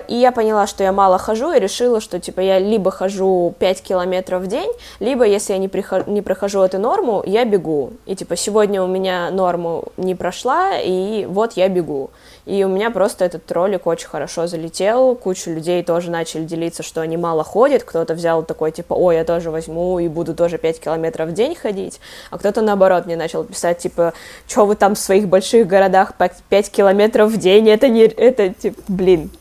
и 0.07 0.15
я 0.15 0.31
поняла, 0.31 0.67
что 0.67 0.83
я 0.83 0.91
мало 0.91 1.17
хожу, 1.17 1.51
и 1.51 1.59
решила, 1.59 1.99
что 1.99 2.19
типа 2.19 2.41
я 2.41 2.59
либо 2.59 2.91
хожу 2.91 3.55
5 3.57 3.81
километров 3.81 4.43
в 4.43 4.47
день, 4.47 4.71
либо 4.99 5.25
если 5.25 5.53
я 5.53 5.59
не, 5.59 5.67
прихожу, 5.67 6.09
не 6.09 6.21
прохожу 6.21 6.61
эту 6.61 6.77
норму, 6.77 7.23
я 7.25 7.43
бегу. 7.43 7.93
И 8.05 8.15
типа 8.15 8.35
сегодня 8.35 8.83
у 8.83 8.87
меня 8.87 9.31
норму 9.31 9.85
не 9.97 10.13
прошла, 10.13 10.77
и 10.77 11.25
вот 11.25 11.53
я 11.53 11.69
бегу. 11.69 12.11
И 12.45 12.63
у 12.65 12.67
меня 12.67 12.91
просто 12.91 13.25
этот 13.25 13.49
ролик 13.51 13.87
очень 13.87 14.07
хорошо 14.07 14.47
залетел, 14.47 15.15
куча 15.15 15.49
людей 15.49 15.81
тоже 15.81 16.11
начали 16.11 16.43
делиться, 16.43 16.83
что 16.83 17.01
они 17.01 17.15
мало 17.15 17.43
ходят, 17.43 17.83
кто-то 17.83 18.13
взял 18.13 18.43
такой, 18.43 18.71
типа, 18.71 18.93
ой, 18.93 19.15
я 19.15 19.23
тоже 19.23 19.49
возьму 19.49 19.97
и 19.99 20.07
буду 20.07 20.35
тоже 20.35 20.57
5 20.57 20.81
километров 20.81 21.29
в 21.29 21.33
день 21.33 21.55
ходить, 21.55 21.99
а 22.31 22.37
кто-то, 22.37 22.61
наоборот, 22.61 23.05
мне 23.05 23.15
начал 23.15 23.43
писать, 23.45 23.77
типа, 23.79 24.13
что 24.47 24.65
вы 24.65 24.75
там 24.75 24.95
в 24.95 24.99
своих 24.99 25.27
больших 25.27 25.67
городах 25.67 26.13
5 26.49 26.69
километров 26.69 27.31
в 27.31 27.37
день, 27.37 27.69
это 27.69 27.87
не, 27.87 28.03
это, 28.03 28.49
типа, 28.49 28.81
блин, 28.89 29.31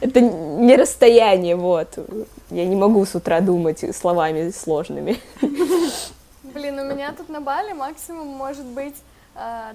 это 0.00 0.20
не 0.20 0.76
расстояние, 0.76 1.56
вот. 1.56 1.98
Я 2.50 2.66
не 2.66 2.76
могу 2.76 3.04
с 3.04 3.14
утра 3.14 3.40
думать 3.40 3.84
словами 3.94 4.50
сложными. 4.50 5.18
Блин, 6.42 6.78
у 6.78 6.84
меня 6.84 7.12
тут 7.12 7.28
на 7.28 7.40
Бали 7.40 7.72
максимум 7.72 8.28
может 8.28 8.64
быть 8.64 8.94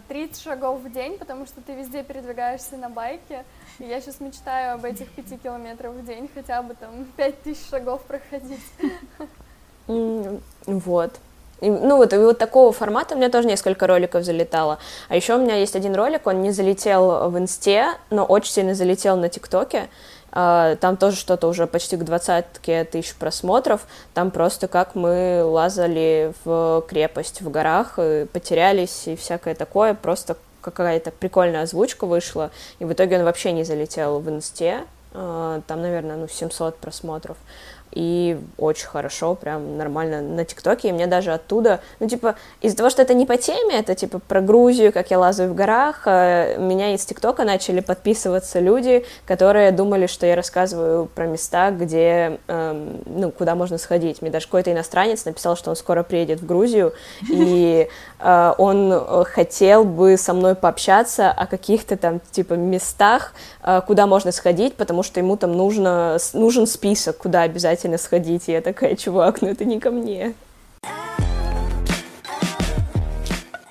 30 0.07 0.37
э, 0.37 0.43
шагов 0.43 0.81
в 0.81 0.91
день, 0.91 1.17
потому 1.17 1.45
что 1.45 1.61
ты 1.61 1.73
везде 1.73 2.03
передвигаешься 2.03 2.77
на 2.77 2.89
байке. 2.89 3.43
И 3.79 3.85
я 3.85 4.01
сейчас 4.01 4.19
мечтаю 4.19 4.75
об 4.75 4.85
этих 4.85 5.09
5 5.11 5.41
километрах 5.41 5.93
в 5.93 6.05
день, 6.05 6.29
хотя 6.33 6.61
бы 6.61 6.73
там 6.73 7.05
5 7.17 7.41
тысяч 7.43 7.69
шагов 7.69 8.01
проходить. 8.03 8.59
Вот. 9.87 11.19
Ну 11.61 11.97
вот, 11.97 12.11
и 12.11 12.17
вот 12.17 12.39
такого 12.39 12.71
формата 12.71 13.13
у 13.13 13.17
меня 13.17 13.29
тоже 13.29 13.47
несколько 13.47 13.85
роликов 13.85 14.23
залетало. 14.23 14.79
А 15.09 15.15
еще 15.15 15.35
у 15.35 15.37
меня 15.37 15.55
есть 15.55 15.75
один 15.75 15.95
ролик, 15.95 16.25
он 16.25 16.41
не 16.41 16.51
залетел 16.51 17.29
в 17.29 17.37
инсте, 17.37 17.89
но 18.09 18.25
очень 18.25 18.51
сильно 18.51 18.73
залетел 18.73 19.15
на 19.15 19.29
ТикТоке. 19.29 19.87
Uh, 20.33 20.77
там 20.77 20.95
тоже 20.95 21.17
что-то 21.17 21.49
уже 21.49 21.67
почти 21.67 21.97
к 21.97 22.05
двадцатке 22.05 22.85
тысяч 22.85 23.13
просмотров. 23.15 23.81
Там 24.13 24.31
просто 24.31 24.69
как 24.69 24.95
мы 24.95 25.43
лазали 25.43 26.33
в 26.45 26.85
крепость 26.87 27.41
в 27.41 27.51
горах, 27.51 27.99
и 27.99 28.25
потерялись 28.31 29.09
и 29.09 29.17
всякое 29.17 29.55
такое. 29.55 29.93
Просто 29.93 30.37
какая-то 30.61 31.11
прикольная 31.11 31.63
озвучка 31.63 32.05
вышла, 32.05 32.51
и 32.79 32.85
в 32.85 32.93
итоге 32.93 33.17
он 33.17 33.25
вообще 33.25 33.51
не 33.51 33.65
залетел 33.65 34.19
в 34.19 34.29
инсте. 34.29 34.85
Uh, 35.13 35.61
там, 35.67 35.81
наверное, 35.81 36.15
ну, 36.15 36.29
700 36.29 36.77
просмотров 36.77 37.35
и 37.91 38.39
очень 38.57 38.87
хорошо, 38.87 39.35
прям 39.35 39.77
нормально 39.77 40.21
на 40.21 40.45
ТикТоке, 40.45 40.89
и 40.89 40.91
мне 40.91 41.07
даже 41.07 41.33
оттуда, 41.33 41.81
ну, 41.99 42.07
типа, 42.07 42.35
из-за 42.61 42.77
того, 42.77 42.89
что 42.89 43.01
это 43.01 43.13
не 43.13 43.25
по 43.25 43.37
теме, 43.37 43.79
это, 43.79 43.95
типа, 43.95 44.19
про 44.19 44.41
Грузию, 44.41 44.93
как 44.93 45.11
я 45.11 45.19
лазаю 45.19 45.51
в 45.51 45.55
горах, 45.55 46.03
э, 46.05 46.57
меня 46.57 46.93
из 46.93 47.05
ТикТока 47.05 47.43
начали 47.43 47.81
подписываться 47.81 48.59
люди, 48.59 49.05
которые 49.25 49.71
думали, 49.71 50.07
что 50.07 50.25
я 50.25 50.35
рассказываю 50.35 51.05
про 51.05 51.25
места, 51.27 51.71
где, 51.71 52.39
эм, 52.47 53.01
ну, 53.05 53.31
куда 53.31 53.55
можно 53.55 53.77
сходить. 53.77 54.21
Мне 54.21 54.31
даже 54.31 54.45
какой-то 54.45 54.71
иностранец 54.71 55.25
написал, 55.25 55.57
что 55.57 55.69
он 55.69 55.75
скоро 55.75 56.03
приедет 56.03 56.41
в 56.41 56.45
Грузию, 56.45 56.93
и 57.29 57.87
э, 58.19 58.53
он 58.57 59.25
хотел 59.25 59.83
бы 59.83 60.17
со 60.17 60.33
мной 60.33 60.55
пообщаться 60.55 61.31
о 61.31 61.45
каких-то 61.45 61.97
там, 61.97 62.21
типа, 62.31 62.53
местах, 62.53 63.33
э, 63.63 63.81
куда 63.85 64.07
можно 64.07 64.31
сходить, 64.31 64.75
потому 64.75 65.03
что 65.03 65.19
ему 65.19 65.35
там 65.35 65.51
нужно, 65.51 66.17
нужен 66.33 66.67
список, 66.67 67.17
куда 67.17 67.41
обязательно 67.41 67.80
обязательно 67.81 67.97
сходить. 67.97 68.49
И 68.49 68.51
я 68.51 68.61
такая, 68.61 68.95
чувак, 68.95 69.41
ну 69.41 69.49
это 69.49 69.65
не 69.65 69.79
ко 69.79 69.91
мне. 69.91 70.33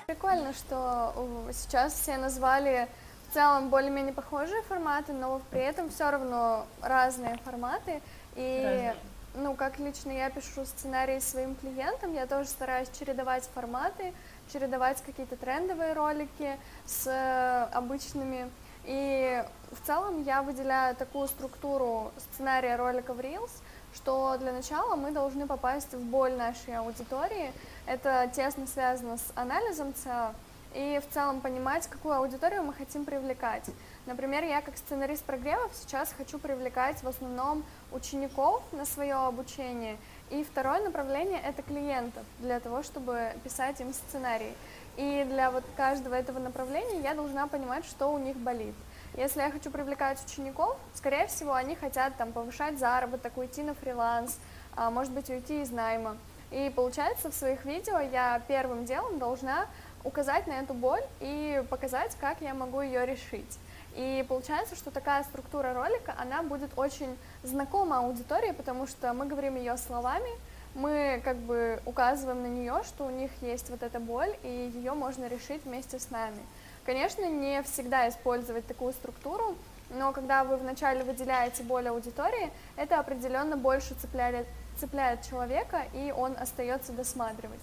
Прикольно, 0.07 0.53
что 0.53 1.13
сейчас 1.53 1.93
все 1.93 2.17
назвали 2.17 2.87
в 3.29 3.33
целом 3.33 3.69
более-менее 3.69 4.13
похожие 4.13 4.61
форматы, 4.63 5.13
но 5.13 5.41
при 5.51 5.61
этом 5.61 5.89
все 5.89 6.09
равно 6.09 6.65
разные 6.81 7.37
форматы. 7.45 8.01
И 8.35 8.63
разные. 8.63 8.95
ну, 9.35 9.55
как 9.55 9.79
лично 9.79 10.11
я 10.11 10.29
пишу 10.29 10.65
сценарии 10.65 11.19
своим 11.19 11.55
клиентам, 11.55 12.13
я 12.13 12.25
тоже 12.25 12.49
стараюсь 12.49 12.89
чередовать 12.97 13.49
форматы, 13.53 14.13
чередовать 14.51 15.01
какие-то 15.05 15.35
трендовые 15.37 15.93
ролики 15.93 16.57
с 16.85 17.69
обычными. 17.73 18.49
И 18.83 19.43
в 19.71 19.85
целом 19.85 20.23
я 20.23 20.41
выделяю 20.41 20.95
такую 20.95 21.27
структуру 21.27 22.11
сценария 22.17 22.75
роликов 22.77 23.17
Reels, 23.19 23.51
что 23.93 24.37
для 24.37 24.51
начала 24.51 24.95
мы 24.95 25.11
должны 25.11 25.47
попасть 25.47 25.93
в 25.93 26.03
боль 26.03 26.33
нашей 26.33 26.77
аудитории. 26.77 27.51
Это 27.85 28.29
тесно 28.33 28.67
связано 28.67 29.17
с 29.17 29.31
анализом 29.35 29.93
ЦА 29.93 30.33
и 30.73 31.01
в 31.05 31.13
целом 31.13 31.41
понимать, 31.41 31.87
какую 31.87 32.15
аудиторию 32.15 32.63
мы 32.63 32.73
хотим 32.73 33.03
привлекать. 33.03 33.65
Например, 34.05 34.43
я 34.43 34.61
как 34.61 34.77
сценарист 34.77 35.23
прогревов 35.23 35.71
сейчас 35.73 36.13
хочу 36.17 36.39
привлекать 36.39 37.03
в 37.03 37.07
основном 37.07 37.63
учеников 37.91 38.63
на 38.71 38.85
свое 38.85 39.15
обучение. 39.15 39.97
И 40.29 40.43
второе 40.43 40.81
направление— 40.81 41.41
это 41.45 41.61
клиентов, 41.61 42.23
для 42.39 42.59
того, 42.61 42.83
чтобы 42.83 43.33
писать 43.43 43.81
им 43.81 43.93
сценарий. 43.93 44.53
И 44.95 45.25
для 45.29 45.51
вот 45.51 45.63
каждого 45.75 46.15
этого 46.15 46.39
направления 46.39 47.01
я 47.01 47.13
должна 47.13 47.47
понимать, 47.47 47.85
что 47.85 48.07
у 48.07 48.17
них 48.17 48.37
болит. 48.37 48.75
Если 49.15 49.41
я 49.41 49.51
хочу 49.51 49.69
привлекать 49.71 50.23
учеников, 50.25 50.77
скорее 50.93 51.27
всего, 51.27 51.53
они 51.53 51.75
хотят 51.75 52.15
там 52.17 52.31
повышать 52.31 52.79
заработок, 52.79 53.37
уйти 53.37 53.61
на 53.61 53.73
фриланс, 53.73 54.39
а, 54.75 54.89
может 54.89 55.11
быть, 55.11 55.29
уйти 55.29 55.61
из 55.61 55.71
найма. 55.71 56.17
И 56.49 56.71
получается, 56.75 57.29
в 57.29 57.33
своих 57.33 57.65
видео 57.65 57.99
я 57.99 58.41
первым 58.47 58.85
делом 58.85 59.19
должна 59.19 59.67
указать 60.03 60.47
на 60.47 60.53
эту 60.53 60.73
боль 60.73 61.03
и 61.19 61.63
показать, 61.69 62.15
как 62.19 62.41
я 62.41 62.53
могу 62.53 62.81
ее 62.81 63.05
решить. 63.05 63.59
И 63.95 64.25
получается, 64.29 64.75
что 64.75 64.91
такая 64.91 65.23
структура 65.23 65.73
ролика, 65.73 66.15
она 66.17 66.41
будет 66.41 66.71
очень 66.77 67.17
знакома 67.43 67.99
аудитории, 67.99 68.51
потому 68.51 68.87
что 68.87 69.13
мы 69.13 69.25
говорим 69.25 69.55
ее 69.55 69.75
словами, 69.75 70.29
мы 70.73 71.21
как 71.25 71.35
бы 71.37 71.81
указываем 71.85 72.43
на 72.43 72.47
нее, 72.47 72.81
что 72.85 73.05
у 73.05 73.09
них 73.09 73.29
есть 73.41 73.69
вот 73.69 73.83
эта 73.83 73.99
боль, 73.99 74.33
и 74.43 74.71
ее 74.73 74.93
можно 74.93 75.27
решить 75.27 75.65
вместе 75.65 75.99
с 75.99 76.09
нами. 76.09 76.39
Конечно, 76.85 77.25
не 77.29 77.61
всегда 77.63 78.09
использовать 78.09 78.65
такую 78.65 78.93
структуру, 78.93 79.55
но 79.91 80.13
когда 80.13 80.43
вы 80.43 80.57
вначале 80.57 81.03
выделяете 81.03 81.63
боль 81.63 81.87
аудитории, 81.87 82.51
это 82.75 82.99
определенно 82.99 83.55
больше 83.55 83.93
цепляет, 83.95 84.47
цепляет 84.77 85.21
человека, 85.21 85.83
и 85.93 86.11
он 86.11 86.35
остается 86.39 86.91
досматривать. 86.91 87.59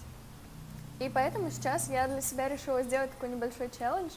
И 1.01 1.09
поэтому 1.09 1.51
сейчас 1.51 1.89
я 1.89 2.07
для 2.07 2.21
себя 2.21 2.49
решила 2.49 2.83
сделать 2.83 3.11
такой 3.13 3.31
небольшой 3.31 3.71
челлендж, 3.71 4.13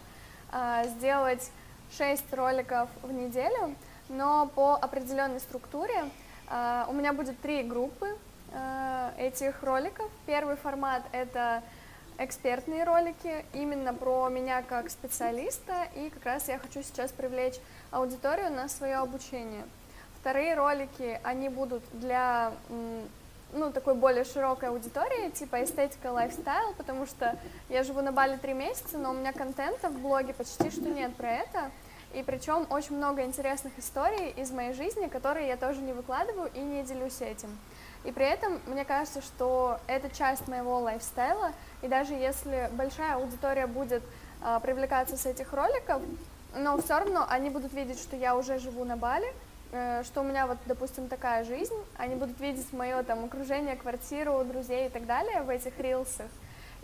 а, 0.51 0.83
сделать 0.85 1.51
6 1.97 2.33
роликов 2.33 2.89
в 3.01 3.11
неделю, 3.11 3.75
но 4.09 4.47
по 4.55 4.75
определенной 4.75 5.39
структуре. 5.39 6.05
А, 6.47 6.85
у 6.89 6.93
меня 6.93 7.13
будет 7.13 7.39
три 7.39 7.63
группы 7.63 8.17
а, 8.53 9.13
этих 9.17 9.63
роликов. 9.63 10.09
Первый 10.25 10.57
формат— 10.57 11.03
это 11.11 11.63
экспертные 12.23 12.83
ролики 12.83 13.45
именно 13.53 13.93
про 13.93 14.29
меня 14.29 14.61
как 14.61 14.89
специалиста, 14.89 15.87
и 15.95 16.09
как 16.09 16.23
раз 16.25 16.47
я 16.47 16.59
хочу 16.59 16.83
сейчас 16.83 17.11
привлечь 17.11 17.55
аудиторию 17.89 18.51
на 18.51 18.69
свое 18.69 18.97
обучение. 18.97 19.63
Вторые 20.19 20.53
ролики, 20.53 21.19
они 21.23 21.49
будут 21.49 21.83
для 21.93 22.53
ну, 23.53 23.71
такой 23.71 23.95
более 23.95 24.23
широкой 24.23 24.69
аудитории, 24.69 25.31
типа 25.31 25.63
эстетика, 25.63 26.11
лайфстайл, 26.11 26.73
потому 26.77 27.05
что 27.05 27.37
я 27.69 27.83
живу 27.83 28.01
на 28.01 28.11
Бали 28.11 28.37
три 28.37 28.53
месяца, 28.53 28.97
но 28.97 29.11
у 29.11 29.13
меня 29.13 29.33
контента 29.33 29.89
в 29.89 29.99
блоге 29.99 30.33
почти 30.33 30.69
что 30.69 30.89
нет 30.89 31.15
про 31.15 31.31
это, 31.31 31.71
и 32.13 32.23
причем 32.23 32.67
очень 32.69 32.97
много 32.97 33.23
интересных 33.23 33.77
историй 33.79 34.31
из 34.31 34.51
моей 34.51 34.73
жизни, 34.73 35.07
которые 35.07 35.47
я 35.47 35.57
тоже 35.57 35.81
не 35.81 35.93
выкладываю 35.93 36.49
и 36.53 36.59
не 36.59 36.83
делюсь 36.83 37.21
этим. 37.21 37.57
И 38.03 38.11
при 38.11 38.25
этом 38.25 38.59
мне 38.65 38.83
кажется, 38.83 39.21
что 39.21 39.79
это 39.87 40.09
часть 40.09 40.47
моего 40.47 40.79
лайфстайла, 40.79 41.51
и 41.81 41.87
даже 41.87 42.13
если 42.13 42.69
большая 42.73 43.15
аудитория 43.15 43.67
будет 43.67 44.03
э, 44.43 44.59
привлекаться 44.61 45.17
с 45.17 45.25
этих 45.25 45.53
роликов, 45.53 46.01
но 46.55 46.77
все 46.81 46.97
равно 46.97 47.25
они 47.29 47.49
будут 47.49 47.73
видеть, 47.73 47.99
что 47.99 48.15
я 48.15 48.35
уже 48.35 48.57
живу 48.57 48.83
на 48.85 48.97
Бали, 48.97 49.31
э, 49.71 50.03
что 50.03 50.21
у 50.21 50.23
меня 50.23 50.47
вот, 50.47 50.57
допустим, 50.65 51.07
такая 51.07 51.43
жизнь, 51.43 51.75
они 51.97 52.15
будут 52.15 52.39
видеть 52.39 52.73
мое 52.73 53.03
там 53.03 53.23
окружение, 53.23 53.75
квартиру, 53.75 54.43
друзей 54.43 54.87
и 54.87 54.89
так 54.89 55.05
далее 55.05 55.43
в 55.43 55.49
этих 55.49 55.79
рилсах. 55.79 56.27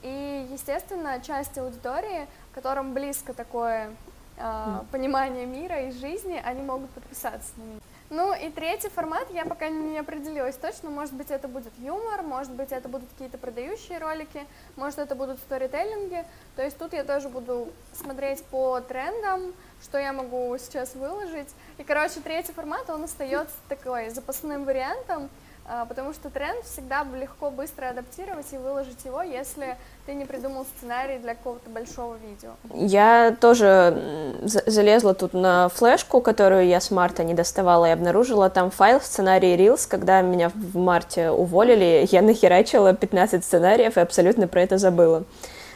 И, 0.04 0.48
естественно, 0.52 1.20
часть 1.22 1.58
аудитории, 1.58 2.28
которым 2.54 2.94
близко 2.94 3.34
такое 3.34 3.90
э, 4.38 4.82
понимание 4.92 5.46
мира 5.46 5.88
и 5.88 5.92
жизни, 5.92 6.42
они 6.44 6.62
могут 6.62 6.90
подписаться 6.92 7.52
на 7.58 7.64
меня. 7.64 7.80
Ну 8.10 8.34
и 8.34 8.50
третий 8.50 8.88
формат 8.88 9.28
я 9.32 9.44
пока 9.44 9.68
не 9.68 10.00
определилась 10.00 10.56
точно. 10.56 10.90
Может 10.90 11.14
быть, 11.14 11.30
это 11.30 11.50
будет 11.50 11.74
юмор, 11.78 12.24
может 12.24 12.54
быть, 12.54 12.72
это 12.72 12.88
будут 12.88 13.10
какие-то 13.10 13.38
продающие 13.38 13.98
ролики, 13.98 14.46
может, 14.78 15.00
это 15.00 15.14
будут 15.14 15.40
сторителлинги. 15.40 16.24
То 16.56 16.64
есть 16.64 16.78
тут 16.78 16.94
я 16.94 17.04
тоже 17.04 17.28
буду 17.28 17.68
смотреть 17.94 18.46
по 18.46 18.80
трендам, 18.80 19.54
что 19.82 19.98
я 19.98 20.14
могу 20.14 20.58
сейчас 20.58 20.96
выложить. 20.96 21.50
И, 21.78 21.84
короче, 21.84 22.22
третий 22.22 22.54
формат, 22.54 22.90
он 22.90 23.04
остается 23.04 23.56
такой 23.68 24.10
запасным 24.10 24.64
вариантом. 24.64 25.30
А, 25.70 25.86
потому 25.86 26.14
что 26.14 26.30
тренд 26.30 26.64
всегда 26.64 27.06
легко 27.14 27.52
быстро 27.52 27.90
адаптировать 27.90 28.46
и 28.54 28.58
выложить 28.58 29.04
его, 29.04 29.22
если 29.22 29.76
ты 30.06 30.14
не 30.14 30.24
придумал 30.24 30.66
сценарий 30.78 31.18
для 31.18 31.36
какого-то 31.36 31.70
большого 31.70 32.16
видео. 32.16 32.52
Я 32.74 33.36
тоже 33.42 34.34
залезла 34.46 35.14
тут 35.14 35.34
на 35.34 35.68
флешку, 35.68 36.22
которую 36.22 36.68
я 36.68 36.80
с 36.80 36.90
марта 36.90 37.26
не 37.26 37.34
доставала, 37.34 37.86
и 37.88 37.92
обнаружила 37.92 38.50
там 38.50 38.72
файл 38.72 39.02
сценарий 39.02 39.58
Reels, 39.58 39.90
когда 39.90 40.22
меня 40.22 40.50
в 40.56 40.78
марте 40.78 41.32
уволили, 41.32 42.08
я 42.12 42.22
нахерачила 42.22 42.94
15 42.94 43.44
сценариев 43.44 43.98
и 43.98 44.00
абсолютно 44.00 44.48
про 44.48 44.62
это 44.62 44.78
забыла. 44.78 45.26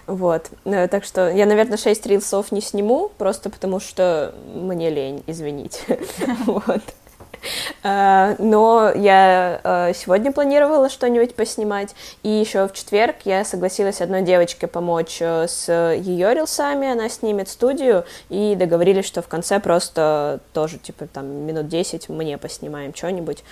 Вот, 0.07 0.49
э, 0.63 0.87
так 0.87 1.03
что 1.03 1.29
я, 1.29 1.45
наверное, 1.45 1.77
6 1.77 2.05
рилсов 2.05 2.53
не 2.53 2.61
сниму, 2.61 3.11
просто 3.17 3.49
потому 3.49 3.81
что 3.81 4.33
мне 4.53 4.89
лень, 4.89 5.23
извините. 5.27 5.99
Вот. 6.45 6.81
Э, 7.83 8.35
но 8.37 8.91
я 8.93 9.59
э, 9.63 9.93
сегодня 9.95 10.31
планировала 10.31 10.87
что-нибудь 10.87 11.33
поснимать, 11.33 11.95
и 12.21 12.29
еще 12.29 12.67
в 12.67 12.73
четверг 12.73 13.15
я 13.25 13.43
согласилась 13.43 14.01
одной 14.01 14.21
девочке 14.21 14.67
помочь 14.67 15.17
э, 15.19 15.47
с 15.47 15.93
ее 15.93 16.33
рилсами, 16.35 16.91
она 16.91 17.09
снимет 17.09 17.49
студию, 17.49 18.05
и 18.29 18.55
договорились, 18.55 19.05
что 19.05 19.23
в 19.23 19.27
конце 19.27 19.59
просто 19.59 20.41
тоже, 20.53 20.77
типа, 20.77 21.07
там, 21.07 21.25
минут 21.25 21.69
10 21.69 22.09
мне 22.09 22.37
поснимаем 22.37 22.93
что-нибудь. 22.93 23.43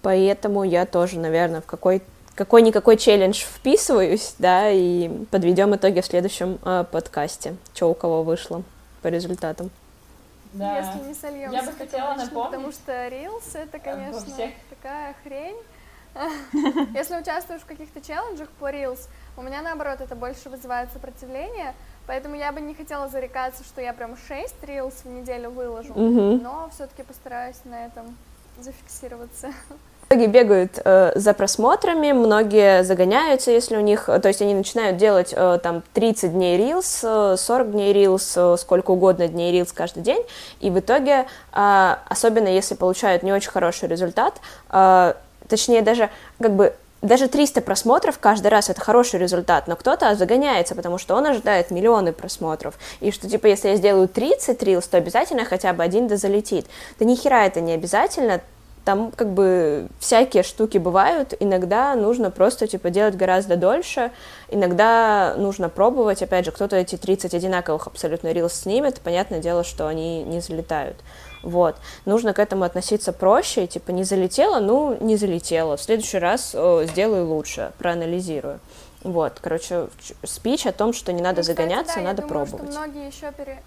Поэтому 0.00 0.64
я 0.64 0.86
тоже, 0.86 1.18
наверное, 1.18 1.60
в 1.60 1.66
какой 1.66 2.02
какой-никакой 2.34 2.96
челлендж 2.98 3.42
вписываюсь, 3.42 4.34
да, 4.38 4.70
и 4.70 5.08
подведем 5.30 5.74
итоги 5.74 6.00
в 6.00 6.06
следующем 6.06 6.58
э, 6.64 6.84
подкасте, 6.90 7.56
что 7.74 7.90
у 7.90 7.94
кого 7.94 8.22
вышло 8.22 8.62
по 9.02 9.08
результатам. 9.08 9.70
Да. 10.52 10.78
Если 10.78 11.08
не 11.08 11.14
сольем. 11.14 11.52
Я 11.52 11.62
бы 11.62 11.72
хотела 11.72 12.14
напомнить. 12.14 12.32
Потому 12.32 12.72
что 12.72 12.92
Reels 12.92 13.54
это, 13.54 13.78
конечно, 13.78 14.20
всех... 14.20 14.50
такая 14.70 15.14
хрень. 15.22 15.56
Если 16.94 17.16
участвуешь 17.16 17.60
в 17.60 17.66
каких-то 17.66 18.00
челленджах 18.00 18.48
по 18.58 18.72
Reels, 18.72 19.08
у 19.36 19.42
меня 19.42 19.62
наоборот 19.62 20.00
это 20.00 20.14
больше 20.14 20.48
вызывает 20.48 20.90
сопротивление, 20.92 21.74
поэтому 22.06 22.36
я 22.36 22.52
бы 22.52 22.60
не 22.60 22.74
хотела 22.74 23.08
зарекаться, 23.08 23.64
что 23.64 23.82
я 23.82 23.92
прям 23.92 24.16
6 24.16 24.54
Reels 24.62 25.02
в 25.04 25.06
неделю 25.06 25.50
выложу, 25.50 25.94
но 25.94 26.70
все-таки 26.72 27.02
постараюсь 27.02 27.58
на 27.64 27.86
этом 27.86 28.16
зафиксироваться. 28.58 29.52
Многие 30.08 30.28
бегают 30.28 30.78
э, 30.84 31.12
за 31.16 31.34
просмотрами, 31.34 32.12
многие 32.12 32.84
загоняются, 32.84 33.50
если 33.50 33.76
у 33.76 33.80
них, 33.80 34.06
то 34.06 34.28
есть 34.28 34.40
они 34.40 34.54
начинают 34.54 34.98
делать 34.98 35.34
э, 35.36 35.58
там 35.60 35.82
30 35.94 36.32
дней 36.32 36.56
рилс, 36.56 36.86
40 36.86 37.38
э, 37.48 37.70
дней 37.72 37.92
рилс, 37.92 38.34
э, 38.36 38.56
сколько 38.56 38.92
угодно 38.92 39.26
дней 39.26 39.50
рилс 39.50 39.72
каждый 39.72 40.04
день, 40.04 40.22
и 40.60 40.70
в 40.70 40.78
итоге, 40.78 41.26
э, 41.52 41.96
особенно 42.08 42.46
если 42.46 42.76
получают 42.76 43.24
не 43.24 43.32
очень 43.32 43.50
хороший 43.50 43.88
результат, 43.88 44.34
э, 44.70 45.14
точнее 45.48 45.82
даже 45.82 46.08
как 46.40 46.54
бы 46.54 46.72
даже 47.02 47.28
300 47.28 47.60
просмотров 47.60 48.18
каждый 48.18 48.48
раз 48.48 48.70
это 48.70 48.80
хороший 48.80 49.18
результат, 49.18 49.66
но 49.66 49.76
кто-то 49.76 50.14
загоняется, 50.14 50.74
потому 50.74 50.98
что 50.98 51.14
он 51.14 51.26
ожидает 51.26 51.70
миллионы 51.70 52.12
просмотров. 52.12 52.74
И 53.00 53.10
что, 53.10 53.28
типа, 53.28 53.46
если 53.46 53.68
я 53.68 53.76
сделаю 53.76 54.08
30 54.08 54.62
рилс, 54.62 54.86
то 54.86 54.96
обязательно 54.96 55.44
хотя 55.44 55.72
бы 55.72 55.82
один 55.82 56.08
да 56.08 56.16
залетит. 56.16 56.66
Да 56.98 57.04
ни 57.04 57.14
хера 57.14 57.46
это 57.46 57.60
не 57.60 57.72
обязательно, 57.72 58.40
там 58.86 59.10
как 59.10 59.34
бы 59.34 59.88
всякие 59.98 60.44
штуки 60.44 60.78
бывают, 60.78 61.34
иногда 61.40 61.96
нужно 61.96 62.30
просто 62.30 62.68
типа 62.68 62.90
делать 62.90 63.16
гораздо 63.16 63.56
дольше, 63.56 64.12
иногда 64.48 65.34
нужно 65.36 65.68
пробовать, 65.68 66.22
опять 66.22 66.44
же, 66.44 66.52
кто-то 66.52 66.76
эти 66.76 66.96
30 66.96 67.34
одинаковых 67.34 67.88
абсолютно 67.88 68.30
рилс 68.30 68.52
снимет, 68.52 69.00
понятное 69.00 69.40
дело, 69.40 69.64
что 69.64 69.88
они 69.88 70.22
не 70.22 70.40
залетают. 70.40 70.96
Вот. 71.42 71.74
Нужно 72.04 72.32
к 72.32 72.38
этому 72.38 72.62
относиться 72.62 73.12
проще, 73.12 73.66
типа 73.66 73.90
не 73.90 74.04
залетело, 74.04 74.60
ну 74.60 74.96
не 75.00 75.16
залетело, 75.16 75.76
в 75.76 75.82
следующий 75.82 76.18
раз 76.18 76.54
о, 76.54 76.84
сделаю 76.84 77.26
лучше, 77.26 77.72
проанализирую. 77.78 78.60
Вот, 79.02 79.40
короче, 79.40 79.88
спич 80.22 80.64
о 80.64 80.72
том, 80.72 80.92
что 80.92 81.12
не 81.12 81.22
надо 81.22 81.38
ну, 81.38 81.40
кстати, 81.42 81.56
загоняться, 81.56 81.96
да, 81.96 82.02
надо 82.02 82.22
я 82.22 82.28
думаю, 82.28 82.46
пробовать. 82.46 82.72
Что 82.72 82.80
многие 82.80 83.06
еще 83.08 83.32
пере... 83.32 83.60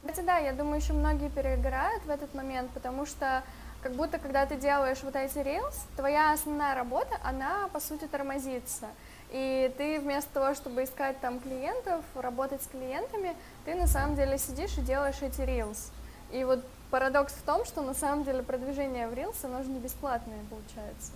Кстати, 0.00 0.24
да, 0.24 0.38
я 0.38 0.54
думаю, 0.54 0.80
еще 0.80 0.94
многие 0.94 1.28
перегорают 1.28 2.02
в 2.06 2.10
этот 2.10 2.32
момент, 2.34 2.70
потому 2.70 3.04
что 3.04 3.42
как 3.82 3.92
будто, 3.92 4.18
когда 4.18 4.44
ты 4.46 4.56
делаешь 4.56 4.98
вот 5.02 5.14
эти 5.16 5.38
reels, 5.38 5.74
твоя 5.96 6.32
основная 6.32 6.74
работа, 6.74 7.16
она, 7.22 7.68
по 7.72 7.80
сути, 7.80 8.06
тормозится. 8.06 8.86
И 9.30 9.72
ты 9.76 10.00
вместо 10.00 10.32
того, 10.34 10.54
чтобы 10.54 10.84
искать 10.84 11.20
там 11.20 11.38
клиентов, 11.38 12.04
работать 12.14 12.62
с 12.62 12.66
клиентами, 12.66 13.36
ты 13.64 13.74
на 13.74 13.86
самом 13.86 14.16
деле 14.16 14.38
сидишь 14.38 14.76
и 14.78 14.80
делаешь 14.80 15.20
эти 15.20 15.40
reels. 15.40 15.90
И 16.32 16.44
вот 16.44 16.64
парадокс 16.90 17.34
в 17.34 17.42
том, 17.42 17.64
что 17.64 17.82
на 17.82 17.94
самом 17.94 18.24
деле 18.24 18.42
продвижение 18.42 19.06
в 19.06 19.12
reels, 19.12 19.36
оно 19.44 19.62
же 19.62 19.68
не 19.68 19.78
бесплатное 19.78 20.40
получается. 20.50 21.12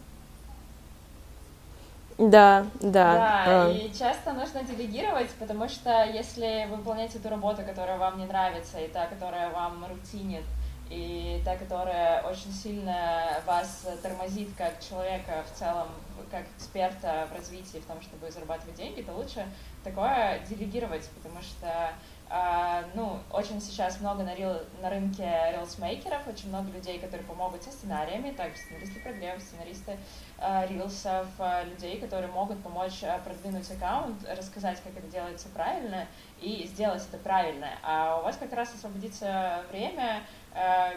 Да, 2.18 2.66
да. 2.80 3.14
Да, 3.14 3.44
а. 3.46 3.70
и 3.70 3.92
часто 3.92 4.32
нужно 4.32 4.62
делегировать, 4.62 5.30
потому 5.38 5.68
что 5.68 6.04
если 6.04 6.66
вы 6.70 6.76
выполняете 6.76 7.18
ту 7.18 7.30
работу, 7.30 7.62
которая 7.62 7.98
вам 7.98 8.18
не 8.18 8.26
нравится, 8.26 8.78
и 8.78 8.88
та, 8.88 9.06
которая 9.06 9.50
вам 9.50 9.84
рутинит, 9.88 10.44
и 10.92 11.40
та, 11.42 11.56
которая 11.56 12.22
очень 12.22 12.52
сильно 12.52 13.40
вас 13.46 13.86
тормозит 14.02 14.50
как 14.58 14.78
человека 14.80 15.42
в 15.50 15.58
целом, 15.58 15.88
как 16.30 16.44
эксперта 16.58 17.26
в 17.30 17.36
развитии, 17.36 17.78
в 17.78 17.86
том, 17.86 18.00
чтобы 18.02 18.30
зарабатывать 18.30 18.74
деньги, 18.74 19.00
то 19.00 19.12
лучше 19.12 19.46
такое 19.82 20.40
делегировать, 20.48 21.08
потому 21.16 21.40
что 21.40 21.92
Uh, 22.32 22.86
ну, 22.94 23.18
очень 23.30 23.60
сейчас 23.60 24.00
много 24.00 24.22
на, 24.22 24.34
рил, 24.34 24.56
на 24.80 24.88
рынке 24.88 25.30
рилсмейкеров, 25.54 26.26
очень 26.26 26.48
много 26.48 26.70
людей, 26.70 26.98
которые 26.98 27.26
помогут 27.26 27.62
со 27.62 27.70
сценариями, 27.70 28.30
также 28.30 28.56
сценаристы 28.56 29.00
прогрев, 29.00 29.42
сценаристы 29.42 29.98
uh, 30.38 30.66
рилсов, 30.66 31.26
uh, 31.38 31.68
людей, 31.68 32.00
которые 32.00 32.32
могут 32.32 32.62
помочь 32.62 33.00
продвинуть 33.26 33.70
аккаунт, 33.70 34.16
рассказать, 34.26 34.80
как 34.82 34.96
это 34.96 35.08
делается 35.08 35.50
правильно 35.50 36.06
и 36.40 36.66
сделать 36.66 37.02
это 37.06 37.18
правильно. 37.18 37.68
А 37.82 38.18
у 38.20 38.22
вас 38.22 38.38
как 38.38 38.54
раз 38.54 38.72
освободится 38.74 39.62
время, 39.70 40.22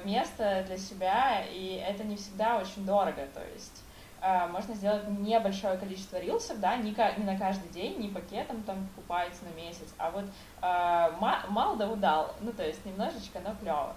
место 0.04 0.64
для 0.68 0.78
себя, 0.78 1.44
и 1.52 1.82
это 1.88 2.04
не 2.04 2.18
всегда 2.18 2.58
очень 2.58 2.86
дорого, 2.86 3.28
то 3.34 3.42
есть 3.54 3.84
э, 4.22 4.48
можно 4.48 4.76
сделать 4.76 5.08
небольшое 5.08 5.78
количество 5.78 6.18
рилсов, 6.18 6.60
да, 6.60 6.76
не, 6.76 6.92
на 6.92 7.38
каждый 7.38 7.70
день, 7.70 7.98
не 8.00 8.10
пакетом 8.10 8.62
там 8.64 8.88
покупается 8.96 9.44
на 9.46 9.56
месяц, 9.56 9.88
а 9.98 10.12
вот 10.12 10.26
э, 10.62 11.50
мало 11.50 11.78
да 11.78 11.90
удал, 11.90 12.36
ну, 12.42 12.52
то 12.52 12.66
есть 12.66 12.86
немножечко, 12.86 13.40
но 13.44 13.56
клево. 13.62 13.96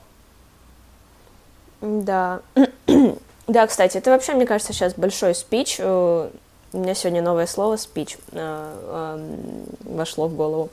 Да. 1.81 2.41
да, 3.47 3.67
кстати, 3.67 3.99
это 3.99 4.11
вообще, 4.11 4.35
мне 4.35 4.47
кажется, 4.47 4.73
сейчас 4.73 4.95
большой 4.95 5.35
спич 5.35 5.77
э, 5.79 6.31
у 6.73 6.79
меня 6.79 6.95
сегодня 6.95 7.23
новое 7.23 7.47
слово 7.47 7.75
speech 7.75 8.19
э, 8.33 8.37
э, 8.37 9.37
вошло 9.85 10.29
в 10.29 10.35
голову 10.35 10.69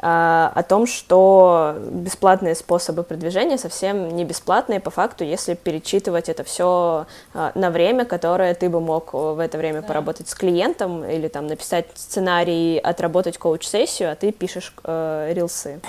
э, 0.00 0.02
о 0.02 0.62
том, 0.68 0.86
что 0.86 1.76
бесплатные 1.90 2.54
способы 2.54 3.02
продвижения 3.02 3.58
совсем 3.58 4.08
не 4.16 4.24
бесплатные 4.24 4.80
по 4.80 4.90
факту, 4.90 5.24
если 5.24 5.54
перечитывать 5.54 6.28
это 6.28 6.42
все 6.44 7.06
на 7.32 7.70
время, 7.70 8.04
которое 8.04 8.54
ты 8.54 8.68
бы 8.68 8.80
мог 8.80 9.12
в 9.12 9.38
это 9.38 9.58
время 9.58 9.82
да. 9.82 9.88
поработать 9.88 10.28
с 10.28 10.34
клиентом 10.34 11.04
или 11.04 11.28
там 11.28 11.46
написать 11.46 11.86
сценарий, 11.94 12.78
отработать 12.78 13.38
коуч-сессию, 13.38 14.12
а 14.12 14.14
ты 14.14 14.32
пишешь 14.32 14.74
э, 14.84 15.32
рилсы. 15.32 15.80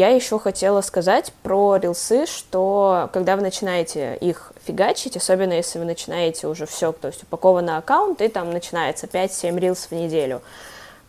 Я 0.00 0.08
еще 0.08 0.38
хотела 0.38 0.80
сказать 0.80 1.30
про 1.42 1.76
рилсы, 1.76 2.24
что 2.24 3.10
когда 3.12 3.36
вы 3.36 3.42
начинаете 3.42 4.16
их 4.16 4.54
фигачить, 4.64 5.14
особенно 5.14 5.52
если 5.52 5.78
вы 5.78 5.84
начинаете 5.84 6.46
уже 6.46 6.64
все, 6.64 6.92
то 6.92 7.08
есть 7.08 7.22
упакованы 7.24 7.76
аккаунт, 7.76 8.22
и 8.22 8.28
там 8.28 8.50
начинается 8.50 9.06
5-7 9.06 9.58
рилс 9.58 9.88
в 9.90 9.92
неделю, 9.92 10.40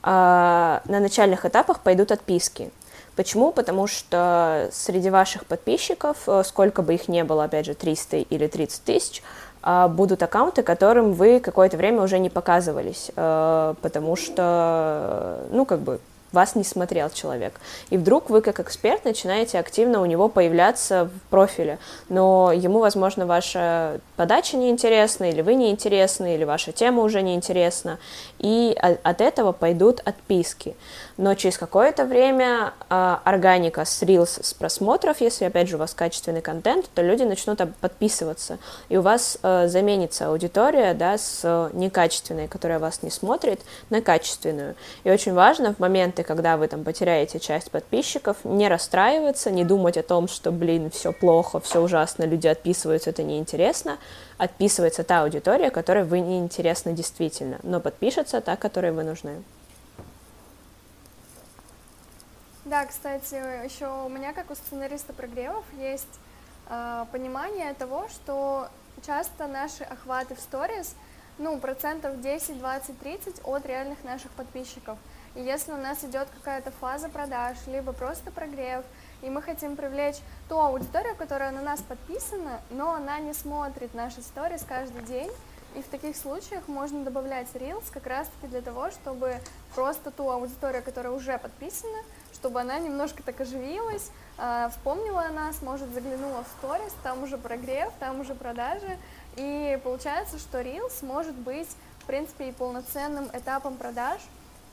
а, 0.04 0.82
на 0.84 1.00
начальных 1.00 1.46
этапах 1.46 1.80
пойдут 1.80 2.12
отписки. 2.12 2.70
Почему? 3.16 3.54
Потому 3.54 3.88
что 3.88 4.68
среди 4.74 5.10
ваших 5.10 5.46
подписчиков, 5.46 6.18
э, 6.28 6.44
сколько 6.46 6.82
бы 6.82 6.94
их 6.94 7.08
не 7.08 7.24
было, 7.24 7.46
опять 7.46 7.68
же, 7.68 7.76
300 7.76 8.18
или 8.18 8.48
30 8.48 8.84
тысяч, 8.84 9.24
а, 9.64 9.88
будут 9.88 10.22
аккаунты, 10.22 10.64
которым 10.64 11.14
вы 11.14 11.40
какое-то 11.40 11.78
время 11.78 12.02
уже 12.02 12.20
не 12.20 12.30
показывались, 12.30 13.10
э, 13.16 13.74
потому 13.82 14.18
что, 14.18 15.46
ну, 15.50 15.66
как 15.66 15.80
бы, 15.80 16.02
вас 16.32 16.56
не 16.56 16.64
смотрел 16.64 17.10
человек. 17.10 17.54
И 17.90 17.98
вдруг 17.98 18.30
вы 18.30 18.42
как 18.42 18.60
эксперт 18.60 19.06
начинаете 19.06 19.60
активно 19.60 20.02
у 20.02 20.06
него 20.06 20.30
появляться 20.30 21.06
в 21.06 21.30
профиле, 21.30 21.80
но 22.10 22.52
ему, 22.52 22.80
возможно, 22.80 23.26
ваша 23.26 24.00
подача 24.16 24.58
неинтересна, 24.58 25.30
или 25.30 25.42
вы 25.42 25.56
неинтересны, 25.56 26.36
или 26.36 26.44
ваша 26.44 26.72
тема 26.72 27.04
уже 27.04 27.22
неинтересна, 27.22 28.00
и 28.40 28.76
от 29.04 29.22
этого 29.22 29.52
пойдут 29.52 30.02
отписки. 30.06 30.76
Но 31.18 31.36
через 31.36 31.58
какое-то 31.58 32.06
время 32.06 32.74
э, 32.90 33.18
органика 33.24 33.86
с 33.86 34.02
Reels, 34.02 34.44
с 34.44 34.54
просмотров, 34.54 35.22
если, 35.22 35.46
опять 35.46 35.68
же, 35.70 35.76
у 35.76 35.80
вас 35.80 35.94
качественный 35.94 36.42
контент, 36.42 36.90
то 36.96 37.04
люди 37.04 37.24
начнут 37.24 37.62
подписываться, 37.80 38.58
и 38.90 38.98
у 38.98 39.02
вас 39.02 39.38
э, 39.44 39.68
заменится 39.68 40.30
аудитория, 40.30 40.94
да, 40.94 41.18
с 41.18 41.70
некачественной, 41.74 42.48
которая 42.48 42.80
вас 42.80 43.04
не 43.04 43.12
смотрит, 43.12 43.62
на 43.90 44.02
качественную. 44.02 44.76
И 45.04 45.12
очень 45.12 45.34
важно 45.34 45.74
в 45.74 45.80
моменты, 45.80 46.21
моменты, 46.22 46.24
когда 46.24 46.58
вы 46.58 46.68
там 46.68 46.84
потеряете 46.84 47.40
часть 47.40 47.72
подписчиков, 47.72 48.38
не 48.44 48.70
расстраиваться, 48.70 49.52
не 49.52 49.66
думать 49.66 49.98
о 49.98 50.04
том, 50.04 50.28
что, 50.28 50.52
блин, 50.52 50.90
все 50.90 51.12
плохо, 51.12 51.60
все 51.60 51.80
ужасно, 51.80 52.26
люди 52.28 52.48
отписываются, 52.48 53.10
это 53.10 53.24
неинтересно. 53.24 53.98
Отписывается 54.38 55.04
та 55.04 55.22
аудитория, 55.24 55.70
которой 55.72 56.04
вы 56.04 56.20
не 56.20 56.38
интересны 56.38 56.94
действительно, 56.94 57.60
но 57.64 57.80
подпишется 57.80 58.42
та, 58.42 58.56
которой 58.56 58.92
вы 58.92 59.04
нужны. 59.04 59.44
Да, 62.66 62.86
кстати, 62.86 63.36
еще 63.66 63.88
у 64.06 64.10
меня, 64.10 64.34
как 64.34 64.52
у 64.52 64.56
сценариста 64.56 65.14
прогревов, 65.14 65.64
есть 65.80 66.20
э, 66.70 67.06
понимание 67.12 67.74
того, 67.74 68.08
что 68.10 68.68
часто 69.06 69.48
наши 69.48 69.84
охваты 69.84 70.36
в 70.36 70.40
сторис, 70.40 70.96
ну, 71.38 71.60
процентов 71.60 72.22
10, 72.22 72.60
20, 72.60 73.00
30 73.00 73.42
от 73.44 73.66
реальных 73.66 74.04
наших 74.04 74.32
подписчиков. 74.32 74.98
И 75.36 75.42
если 75.42 75.72
у 75.72 75.78
нас 75.78 76.04
идет 76.04 76.28
какая-то 76.30 76.72
фаза 76.72 77.08
продаж, 77.08 77.58
либо 77.68 77.94
просто 77.94 78.32
прогрев, 78.32 78.84
и 79.22 79.30
мы 79.30 79.42
хотим 79.42 79.76
привлечь 79.78 80.18
ту 80.50 80.60
аудиторию, 80.60 81.16
которая 81.16 81.52
на 81.52 81.62
нас 81.62 81.82
подписана, 81.82 82.60
но 82.70 82.94
она 82.94 83.20
не 83.20 83.34
смотрит 83.34 83.94
наши 83.94 84.22
сторис 84.22 84.66
каждый 84.68 85.04
день, 85.04 85.32
и 85.76 85.82
в 85.82 85.88
таких 85.88 86.18
случаях 86.18 86.68
можно 86.68 87.06
добавлять 87.06 87.48
Reels 87.54 87.86
как 87.92 88.08
раз-таки 88.08 88.48
для 88.48 88.62
того, 88.62 88.92
чтобы 88.92 89.36
просто 89.74 90.12
ту 90.12 90.30
аудиторию, 90.30 90.84
которая 90.84 91.14
уже 91.14 91.38
подписана, 91.38 92.00
чтобы 92.34 92.60
она 92.60 92.78
немножко 92.80 93.24
так 93.24 93.40
оживилась, 93.40 94.12
э, 94.38 94.68
вспомнила 94.72 95.22
о 95.22 95.30
нас, 95.30 95.62
может, 95.62 95.94
заглянула 95.94 96.44
в 96.44 96.48
сторис, 96.58 96.94
там 97.04 97.24
уже 97.24 97.38
прогрев, 97.38 97.94
там 98.00 98.20
уже 98.20 98.36
продажи, 98.36 98.98
и 99.38 99.80
получается, 99.82 100.40
что 100.40 100.60
Reels 100.60 101.06
может 101.06 101.36
быть, 101.36 101.70
в 102.00 102.06
принципе, 102.06 102.50
и 102.50 102.52
полноценным 102.52 103.30
этапом 103.32 103.78
продаж, 103.78 104.20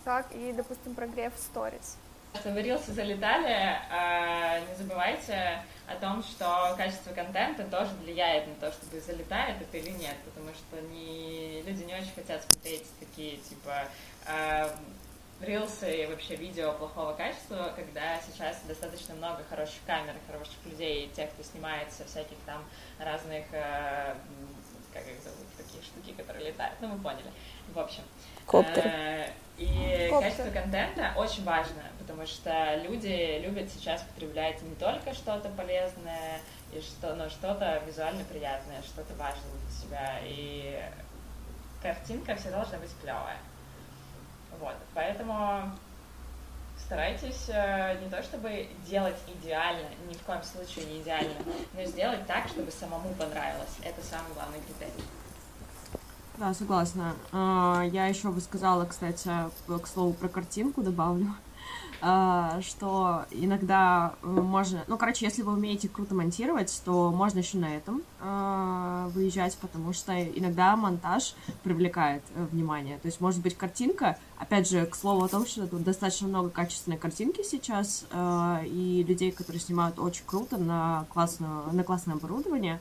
как 0.04 0.32
и, 0.32 0.52
допустим, 0.52 0.94
прогрев 0.94 1.32
сторис. 1.36 1.96
Вы 2.44 2.78
залетали, 2.92 3.78
э, 3.90 4.60
не 4.68 4.74
забывайте 4.76 5.62
о 5.88 5.96
том, 5.96 6.22
что 6.22 6.74
качество 6.76 7.12
контента 7.12 7.64
тоже 7.64 7.90
влияет 8.02 8.46
на 8.46 8.54
то, 8.54 8.70
чтобы 8.70 9.00
залетает 9.00 9.60
это 9.60 9.76
или 9.78 9.90
нет, 9.90 10.16
потому 10.24 10.50
что 10.54 10.80
не, 10.92 11.62
люди 11.62 11.82
не 11.84 11.94
очень 11.94 12.12
хотят 12.14 12.42
смотреть 12.44 12.84
такие, 13.00 13.38
типа, 13.38 13.86
э, 14.26 14.68
рилсы 15.40 16.04
и 16.04 16.06
вообще 16.06 16.36
видео 16.36 16.72
плохого 16.72 17.12
качества, 17.14 17.72
когда 17.74 18.20
сейчас 18.20 18.60
достаточно 18.66 19.14
много 19.14 19.42
хороших 19.48 19.78
камер, 19.86 20.14
хороших 20.30 20.56
людей, 20.64 21.10
тех, 21.16 21.30
кто 21.30 21.42
снимается 21.42 22.04
всяких 22.04 22.36
там 22.44 22.62
разных, 22.98 23.46
э, 23.52 24.14
как 24.92 25.02
их 25.02 25.22
зовут, 25.22 25.46
такие 25.56 25.82
штуки, 25.82 26.12
которые 26.12 26.50
летают, 26.50 26.76
ну 26.80 26.88
вы 26.94 27.02
поняли, 27.02 27.30
в 27.72 27.78
общем. 27.78 28.02
Коптеры. 28.48 28.88
Э, 28.88 29.30
и 29.58 30.08
Коптер. 30.08 30.30
качество 30.30 30.50
контента 30.50 31.12
очень 31.16 31.44
важно, 31.44 31.82
потому 31.98 32.26
что 32.26 32.76
люди 32.82 33.40
любят 33.44 33.70
сейчас 33.70 34.02
потреблять 34.02 34.62
не 34.62 34.74
только 34.76 35.12
что-то 35.12 35.50
полезное, 35.50 36.40
и 36.72 36.80
что, 36.80 37.14
но 37.14 37.28
что-то 37.28 37.82
визуально 37.86 38.24
приятное, 38.24 38.80
что-то 38.82 39.12
важное 39.14 39.52
для 39.62 39.70
себя. 39.70 40.20
И 40.24 40.82
картинка 41.82 42.36
всегда 42.36 42.58
должна 42.58 42.78
быть 42.78 42.90
клевая. 43.02 43.36
Вот, 44.58 44.76
поэтому 44.94 45.70
старайтесь 46.78 47.50
э, 47.50 47.98
не 48.02 48.08
то 48.08 48.22
чтобы 48.22 48.66
делать 48.86 49.18
идеально, 49.26 49.88
ни 50.08 50.14
в 50.14 50.22
коем 50.22 50.42
случае 50.42 50.86
не 50.86 51.02
идеально, 51.02 51.34
но 51.74 51.84
сделать 51.84 52.26
так, 52.26 52.48
чтобы 52.48 52.70
самому 52.70 53.12
понравилось. 53.14 53.76
Это 53.82 54.02
самый 54.02 54.32
главный 54.32 54.60
критерий. 54.60 55.04
Да, 56.38 56.54
согласна. 56.54 57.16
А, 57.32 57.82
Я 57.92 58.06
еще 58.06 58.28
бы 58.28 58.40
сказала, 58.40 58.84
кстати, 58.84 59.28
к 59.66 59.86
слову 59.88 60.12
про 60.12 60.28
картинку 60.28 60.82
добавлю, 60.82 61.34
а, 62.00 62.60
что 62.62 63.24
иногда 63.32 64.14
э, 64.22 64.26
можно... 64.28 64.84
Ну, 64.86 64.96
короче, 64.96 65.24
если 65.24 65.42
вы 65.42 65.54
умеете 65.54 65.88
круто 65.88 66.14
монтировать, 66.14 66.80
то 66.84 67.10
можно 67.10 67.40
еще 67.40 67.58
на 67.58 67.74
этом 67.74 68.02
а, 68.20 69.08
выезжать, 69.08 69.56
потому 69.60 69.92
что 69.92 70.12
иногда 70.12 70.76
монтаж 70.76 71.34
привлекает 71.64 72.22
э, 72.36 72.46
внимание. 72.52 72.98
То 72.98 73.06
есть, 73.06 73.20
может 73.20 73.42
быть, 73.42 73.56
картинка, 73.56 74.16
опять 74.38 74.70
же, 74.70 74.86
к 74.86 74.94
слову 74.94 75.24
о 75.24 75.28
том, 75.28 75.44
что 75.44 75.66
тут 75.66 75.82
достаточно 75.82 76.28
много 76.28 76.50
качественной 76.50 76.98
картинки 76.98 77.42
сейчас, 77.42 78.06
и 78.64 79.04
людей, 79.08 79.32
которые 79.32 79.60
снимают 79.60 79.98
очень 79.98 80.22
круто 80.24 80.56
на 80.56 81.04
классное, 81.12 81.64
на 81.72 81.82
классное 81.82 82.14
оборудование, 82.14 82.80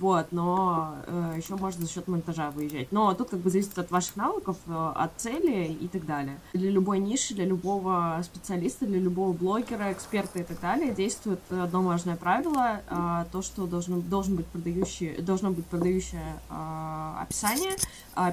вот, 0.00 0.26
но 0.30 0.96
э, 1.06 1.34
еще 1.36 1.56
можно 1.56 1.86
за 1.86 1.90
счет 1.90 2.06
монтажа 2.08 2.50
выезжать. 2.50 2.92
Но 2.92 3.14
тут 3.14 3.30
как 3.30 3.40
бы 3.40 3.50
зависит 3.50 3.78
от 3.78 3.90
ваших 3.90 4.16
навыков, 4.16 4.56
э, 4.66 4.92
от 4.94 5.12
цели 5.16 5.66
и 5.66 5.88
так 5.88 6.04
далее. 6.04 6.38
Для 6.52 6.70
любой 6.70 6.98
ниши, 6.98 7.34
для 7.34 7.46
любого 7.46 8.20
специалиста, 8.22 8.86
для 8.86 8.98
любого 8.98 9.32
блогера, 9.32 9.92
эксперта 9.92 10.40
и 10.40 10.42
так 10.42 10.60
далее 10.60 10.94
действует 10.94 11.40
одно 11.50 11.82
важное 11.82 12.16
правило, 12.16 12.80
э, 12.88 13.24
то, 13.32 13.42
что 13.42 13.66
должно, 13.66 14.00
должен 14.00 14.36
быть 14.36 14.46
продающий, 14.46 15.20
должно 15.22 15.50
быть 15.50 15.66
продающее 15.66 16.40
э, 16.50 17.12
описание, 17.20 17.72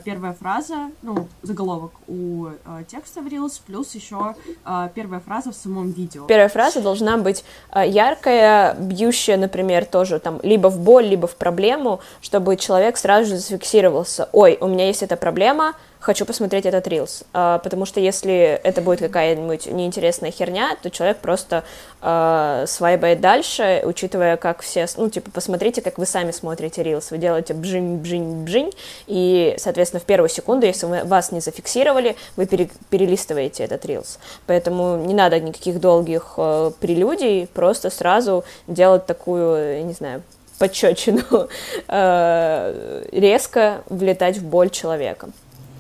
первая 0.06 0.34
фраза, 0.34 0.92
ну, 1.02 1.28
заголовок 1.42 1.92
у 2.08 2.48
э, 2.48 2.84
текста 2.88 3.22
в 3.22 3.28
Reels, 3.28 3.60
плюс 3.66 3.94
еще 3.96 4.36
э, 4.66 4.90
первая 4.96 5.20
фраза 5.20 5.52
в 5.52 5.56
самом 5.56 5.92
видео. 5.92 6.26
Первая 6.26 6.50
фраза 6.50 6.82
должна 6.82 7.18
быть 7.18 7.44
яркая, 7.76 8.76
бьющая, 8.76 9.38
например, 9.38 9.86
тоже 9.86 10.20
там 10.20 10.40
либо 10.44 10.70
в 10.70 10.80
боль, 10.80 11.06
либо 11.06 11.28
в 11.28 11.36
проблему, 11.36 12.00
чтобы 12.22 12.56
человек 12.56 12.98
сразу 12.98 13.30
же 13.30 13.38
зафиксировался. 13.38 14.30
Ой, 14.32 14.58
у 14.62 14.68
меня 14.68 14.88
есть 14.88 15.04
эта 15.04 15.18
проблема, 15.18 15.74
хочу 16.04 16.26
посмотреть 16.26 16.66
этот 16.66 16.88
рилс. 16.88 17.24
А, 17.34 17.60
потому 17.60 17.86
что 17.86 18.00
если 18.00 18.60
это 18.64 18.82
будет 18.82 19.00
какая-нибудь 19.00 19.68
неинтересная 19.68 20.32
херня, 20.32 20.76
то 20.82 20.92
человек 20.92 21.18
просто 21.18 21.64
а, 22.02 22.66
свайбает 22.68 23.22
дальше, 23.22 23.82
учитывая, 23.86 24.38
как 24.38 24.62
все... 24.62 24.86
Ну, 24.98 25.10
типа, 25.10 25.32
посмотрите, 25.32 25.82
как 25.82 25.98
вы 25.98 26.06
сами 26.06 26.32
смотрите 26.32 26.84
рилс. 26.84 27.12
Вы 27.12 27.18
делаете 27.18 27.54
бжинь, 27.54 27.98
бжинь, 27.98 28.44
бжинь, 28.44 28.72
и, 29.08 29.56
соответственно, 29.58 30.02
в 30.02 30.04
первую 30.04 30.30
секунду, 30.30 30.66
если 30.66 30.86
вы, 30.86 31.04
вас 31.06 31.32
не 31.32 31.40
зафиксировали, 31.40 32.18
вы 32.36 32.46
пере, 32.46 32.70
перелистываете 32.90 33.64
этот 33.64 33.86
рилс. 33.86 34.20
Поэтому 34.46 34.98
не 34.98 35.14
надо 35.14 35.40
никаких 35.40 35.80
долгих 35.80 36.34
э, 36.38 36.72
прелюдий, 36.80 37.48
просто 37.48 37.90
сразу 37.90 38.44
делать 38.68 39.06
такую, 39.06 39.86
не 39.86 39.94
знаю, 39.94 40.22
подчечину, 40.60 41.48
э, 41.88 43.04
резко 43.14 43.84
влетать 43.90 44.38
в 44.38 44.46
боль 44.46 44.70
человека. 44.70 45.30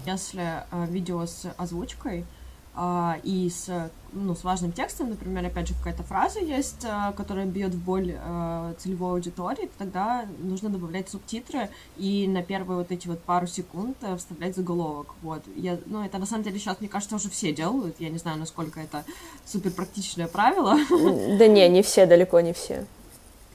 Если 0.06 0.42
э, 0.42 0.86
видео 0.88 1.26
с 1.26 1.54
озвучкой 1.58 2.26
э, 2.76 3.12
и 3.24 3.50
с, 3.50 3.90
ну, 4.12 4.36
с 4.36 4.44
важным 4.44 4.72
текстом, 4.72 5.10
например, 5.10 5.46
опять 5.46 5.68
же, 5.68 5.74
какая-то 5.76 6.04
фраза 6.04 6.40
есть, 6.40 6.84
э, 6.84 7.14
которая 7.16 7.46
бьет 7.46 7.74
в 7.74 7.84
боль 7.84 8.16
э, 8.16 8.74
целевой 8.80 9.12
аудитории, 9.12 9.68
то 9.68 9.80
тогда 9.80 10.26
нужно 10.40 10.70
добавлять 10.70 11.10
субтитры 11.10 11.70
и 11.98 12.28
на 12.28 12.44
первые 12.44 12.78
вот 12.80 12.92
эти 12.92 13.08
вот 13.08 13.22
пару 13.22 13.48
секунд 13.48 13.98
вставлять 14.18 14.56
заголовок. 14.56 15.14
Вот. 15.22 15.44
Я, 15.56 15.80
ну, 15.86 16.04
это 16.04 16.18
на 16.18 16.26
самом 16.26 16.44
деле 16.44 16.60
сейчас, 16.60 16.80
мне 16.80 16.90
кажется, 16.90 17.16
уже 17.16 17.30
все 17.30 17.54
делают. 17.54 17.96
Я 18.00 18.10
не 18.10 18.18
знаю, 18.18 18.40
насколько 18.40 18.80
это 18.80 19.04
супер 19.46 19.72
практичное 19.72 20.28
правило. 20.28 20.78
Да 21.38 21.48
не, 21.48 21.68
не 21.70 21.82
все, 21.82 22.06
далеко 22.06 22.40
не 22.42 22.54
все. 22.54 22.86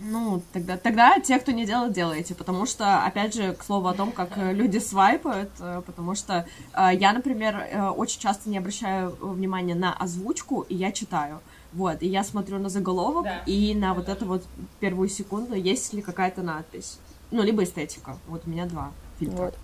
Ну, 0.01 0.43
тогда, 0.53 0.77
тогда 0.77 1.19
те, 1.21 1.39
кто 1.39 1.53
не 1.53 1.67
делает, 1.67 1.93
делайте, 1.93 2.35
потому 2.35 2.67
что, 2.67 3.05
опять 3.05 3.35
же, 3.35 3.53
к 3.55 3.65
слову 3.65 3.89
о 3.89 3.95
том, 3.95 4.13
как 4.13 4.37
э, 4.37 4.53
люди 4.53 4.79
свайпают, 4.79 5.51
э, 5.61 5.83
потому 5.85 6.15
что 6.15 6.47
э, 6.75 6.91
я, 6.95 7.13
например, 7.13 7.57
э, 7.71 7.89
очень 7.89 8.21
часто 8.21 8.49
не 8.49 8.59
обращаю 8.59 9.17
внимания 9.21 9.75
на 9.75 9.93
озвучку, 9.95 10.63
и 10.69 10.75
я 10.75 10.93
читаю. 10.93 11.41
Вот, 11.73 12.01
и 12.03 12.07
я 12.07 12.25
смотрю 12.25 12.59
на 12.59 12.69
заголовок 12.69 13.25
Да. 13.25 13.43
и 13.45 13.75
на 13.75 13.93
вот 13.93 14.09
эту 14.09 14.25
вот 14.25 14.43
первую 14.81 15.09
секунду, 15.09 15.55
есть 15.55 15.93
ли 15.93 16.01
какая-то 16.01 16.43
надпись. 16.43 16.99
Ну, 17.31 17.43
либо 17.43 17.63
эстетика. 17.65 18.17
Вот 18.27 18.43
у 18.47 18.51
меня 18.51 18.65
два 18.67 18.91
фильтра. 19.19 19.37
Вот. 19.37 19.55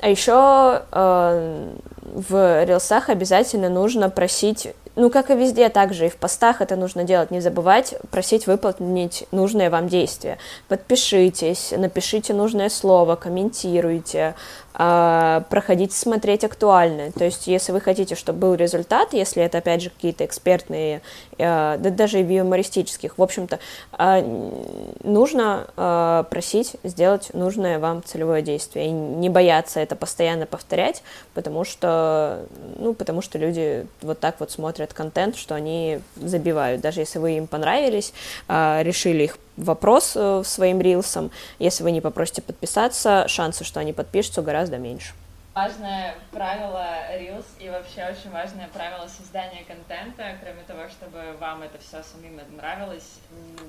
А 0.00 0.08
еще 0.08 0.82
э, 0.90 1.76
в 2.02 2.64
рилсах 2.64 3.08
обязательно 3.10 3.68
нужно 3.68 4.10
просить, 4.10 4.68
ну, 5.00 5.08
как 5.08 5.30
и 5.30 5.34
везде, 5.34 5.70
также 5.70 6.06
и 6.06 6.08
в 6.10 6.16
постах 6.16 6.60
это 6.60 6.76
нужно 6.76 7.04
делать, 7.04 7.30
не 7.30 7.40
забывать 7.40 7.94
просить 8.10 8.46
выполнить 8.46 9.24
нужное 9.32 9.70
вам 9.70 9.88
действие. 9.88 10.36
Подпишитесь, 10.68 11.72
напишите 11.74 12.34
нужное 12.34 12.68
слово, 12.68 13.16
комментируйте, 13.16 14.34
э, 14.74 15.42
проходите 15.48 15.96
смотреть 15.96 16.44
актуально. 16.44 17.12
То 17.12 17.24
есть, 17.24 17.46
если 17.46 17.72
вы 17.72 17.80
хотите, 17.80 18.14
чтобы 18.14 18.40
был 18.40 18.54
результат, 18.54 19.14
если 19.14 19.42
это, 19.42 19.58
опять 19.58 19.80
же, 19.80 19.88
какие-то 19.88 20.26
экспертные, 20.26 21.00
да 21.40 21.90
даже 21.90 22.20
и 22.20 22.22
в 22.22 22.30
юмористических, 22.30 23.18
в 23.18 23.22
общем-то, 23.22 23.58
э, 23.98 24.22
нужно 25.02 25.66
э, 25.76 26.24
просить 26.30 26.76
сделать 26.82 27.30
нужное 27.34 27.78
вам 27.78 28.02
целевое 28.04 28.42
действие 28.42 28.86
и 28.86 28.90
не 28.90 29.28
бояться 29.28 29.80
это 29.80 29.96
постоянно 29.96 30.46
повторять, 30.46 31.02
потому 31.34 31.64
что, 31.64 32.44
ну, 32.78 32.94
потому 32.94 33.22
что 33.22 33.38
люди 33.38 33.86
вот 34.02 34.20
так 34.20 34.36
вот 34.40 34.50
смотрят 34.50 34.92
контент, 34.92 35.36
что 35.36 35.54
они 35.54 36.00
забивают, 36.16 36.80
даже 36.80 37.00
если 37.00 37.18
вы 37.18 37.36
им 37.38 37.46
понравились, 37.46 38.12
э, 38.48 38.82
решили 38.82 39.24
их 39.24 39.38
вопрос 39.56 40.12
э, 40.16 40.42
своим 40.44 40.80
рилсом, 40.80 41.30
если 41.58 41.82
вы 41.82 41.90
не 41.90 42.00
попросите 42.00 42.42
подписаться, 42.42 43.26
шансы, 43.28 43.64
что 43.64 43.80
они 43.80 43.92
подпишутся, 43.92 44.42
гораздо 44.42 44.78
меньше. 44.78 45.14
Важное 45.54 46.14
правило 46.30 46.86
Reels 47.12 47.46
и 47.58 47.68
вообще 47.68 48.06
очень 48.06 48.30
важное 48.30 48.68
правило 48.68 49.08
создания 49.08 49.64
контента, 49.64 50.36
кроме 50.42 50.62
того, 50.62 50.88
чтобы 50.88 51.36
вам 51.40 51.62
это 51.62 51.78
все 51.78 52.02
самим 52.02 52.40
нравилось, 52.56 53.18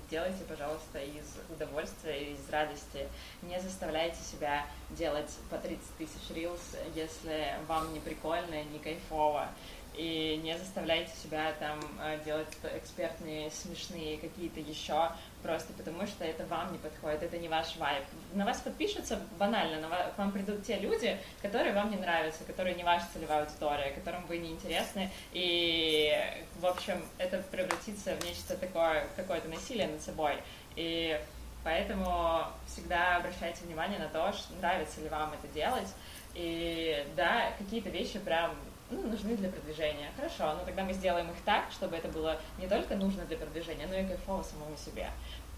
делайте, 0.10 0.44
пожалуйста, 0.48 1.00
из 1.00 1.38
удовольствия 1.50 2.24
и 2.24 2.34
из 2.34 2.50
радости. 2.50 3.08
Не 3.42 3.60
заставляйте 3.60 4.22
себя 4.22 4.66
делать 4.92 5.32
по 5.50 5.58
30 5.58 5.98
тысяч 5.98 6.30
Reels, 6.30 6.78
если 6.96 7.56
вам 7.68 7.94
не 7.94 8.00
прикольно, 8.00 8.64
не 8.64 8.80
кайфово 8.80 9.48
и 9.96 10.40
не 10.42 10.58
заставляйте 10.58 11.12
себя 11.22 11.54
там 11.60 11.80
э, 12.02 12.20
делать 12.24 12.48
экспертные, 12.76 13.52
смешные 13.52 14.18
какие-то 14.18 14.60
еще, 14.60 15.12
просто 15.44 15.74
потому 15.74 16.06
что 16.08 16.24
это 16.24 16.46
вам 16.46 16.72
не 16.72 16.78
подходит, 16.78 17.24
это 17.24 17.38
не 17.38 17.48
ваш 17.48 17.76
вайб. 17.78 18.04
На 18.34 18.46
вас 18.46 18.60
подпишутся 18.62 19.20
банально, 19.38 19.80
на 19.80 19.90
вас, 19.90 20.14
к 20.14 20.18
вам 20.18 20.32
придут 20.32 20.66
те 20.66 20.78
люди, 20.78 21.18
которые 21.42 21.74
вам 21.74 21.92
не 21.92 21.98
нравятся, 21.98 22.44
которые 22.44 22.76
не 22.76 22.84
ваша 22.84 23.06
целевая 23.14 23.44
аудитория, 23.44 23.92
которым 23.92 24.26
вы 24.28 24.38
не 24.38 24.52
интересны, 24.52 25.12
и, 25.34 26.14
в 26.60 26.66
общем, 26.66 27.04
это 27.18 27.40
превратится 27.52 28.16
в 28.16 28.26
нечто 28.26 28.58
такое, 28.58 29.06
какое-то 29.16 29.48
насилие 29.48 29.88
над 29.88 30.02
собой. 30.02 30.38
И 30.76 31.20
поэтому 31.64 32.44
всегда 32.68 33.18
обращайте 33.18 33.66
внимание 33.66 34.00
на 34.00 34.08
то, 34.08 34.32
что 34.34 34.54
нравится 34.56 35.02
ли 35.02 35.10
вам 35.10 35.34
это 35.34 35.48
делать, 35.54 35.90
и 36.34 37.06
да, 37.16 37.52
какие-то 37.58 37.90
вещи 37.90 38.20
прям 38.20 38.56
ну, 38.92 39.08
нужны 39.08 39.36
для 39.36 39.50
продвижения. 39.50 40.12
Хорошо, 40.16 40.54
но 40.54 40.66
тогда 40.66 40.84
мы 40.84 40.94
сделаем 40.94 41.30
их 41.32 41.38
так, 41.46 41.72
чтобы 41.72 41.96
это 41.96 42.10
было 42.10 42.38
не 42.58 42.68
только 42.68 42.96
нужно 42.96 43.26
для 43.26 43.38
продвижения, 43.38 43.88
но 43.88 43.96
и 43.96 44.06
кайфово 44.06 44.44
самому 44.44 44.76
себе. 44.78 45.10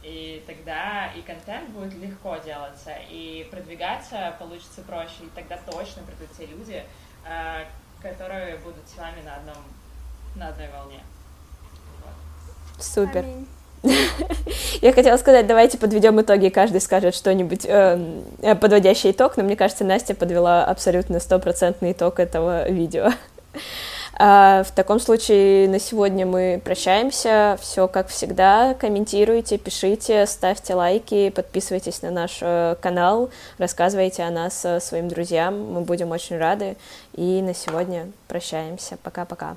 И 0.04 0.44
тогда 0.46 1.12
и 1.14 1.22
контент 1.22 1.70
будет 1.70 1.94
легко 1.96 2.38
делаться, 2.38 2.92
и 3.10 3.48
продвигаться 3.50 4.36
получится 4.38 4.82
проще, 4.82 5.24
и 5.24 5.30
тогда 5.34 5.58
точно 5.58 6.04
придут 6.04 6.30
те 6.38 6.46
люди, 6.46 6.84
э, 7.26 7.66
которые 8.02 8.58
будут 8.58 8.88
с 8.88 8.98
вами 8.98 9.22
на 9.22 9.36
одном, 9.36 9.64
на 10.36 10.50
одной 10.50 10.70
волне. 10.70 11.00
Вот. 12.04 12.84
Супер. 12.84 13.26
Я 14.82 14.94
хотела 14.94 15.18
сказать, 15.18 15.48
давайте 15.48 15.78
подведем 15.78 16.20
итоги, 16.22 16.50
каждый 16.50 16.82
скажет 16.82 17.16
что-нибудь, 17.16 17.66
эм, 17.66 18.24
э, 18.42 18.56
подводящий 18.56 19.12
итог, 19.12 19.38
но 19.38 19.44
мне 19.44 19.56
кажется, 19.56 19.84
Настя 19.84 20.14
подвела 20.16 20.66
абсолютно 20.66 21.20
стопроцентный 21.20 21.92
итог 21.94 22.20
этого 22.20 22.70
видео. 22.70 23.12
А, 24.16 24.64
в 24.64 24.72
таком 24.72 25.00
случае 25.00 25.68
на 25.68 25.80
сегодня 25.80 26.26
мы 26.26 26.62
прощаемся. 26.64 27.58
Все 27.60 27.88
как 27.88 28.10
всегда. 28.10 28.76
Комментируйте, 28.76 29.58
пишите, 29.58 30.26
ставьте 30.28 30.76
лайки, 30.76 31.30
подписывайтесь 31.32 32.02
на 32.04 32.12
наш 32.12 32.38
э, 32.42 32.76
канал, 32.80 33.32
рассказывайте 33.58 34.24
о 34.24 34.30
нас 34.30 34.64
э, 34.66 34.80
своим 34.80 35.08
друзьям. 35.08 35.74
Мы 35.74 35.82
будем 35.82 36.12
очень 36.12 36.38
рады. 36.38 36.78
И 37.14 37.42
на 37.42 37.56
сегодня 37.56 38.12
прощаемся. 38.28 38.98
Пока-пока. 39.02 39.56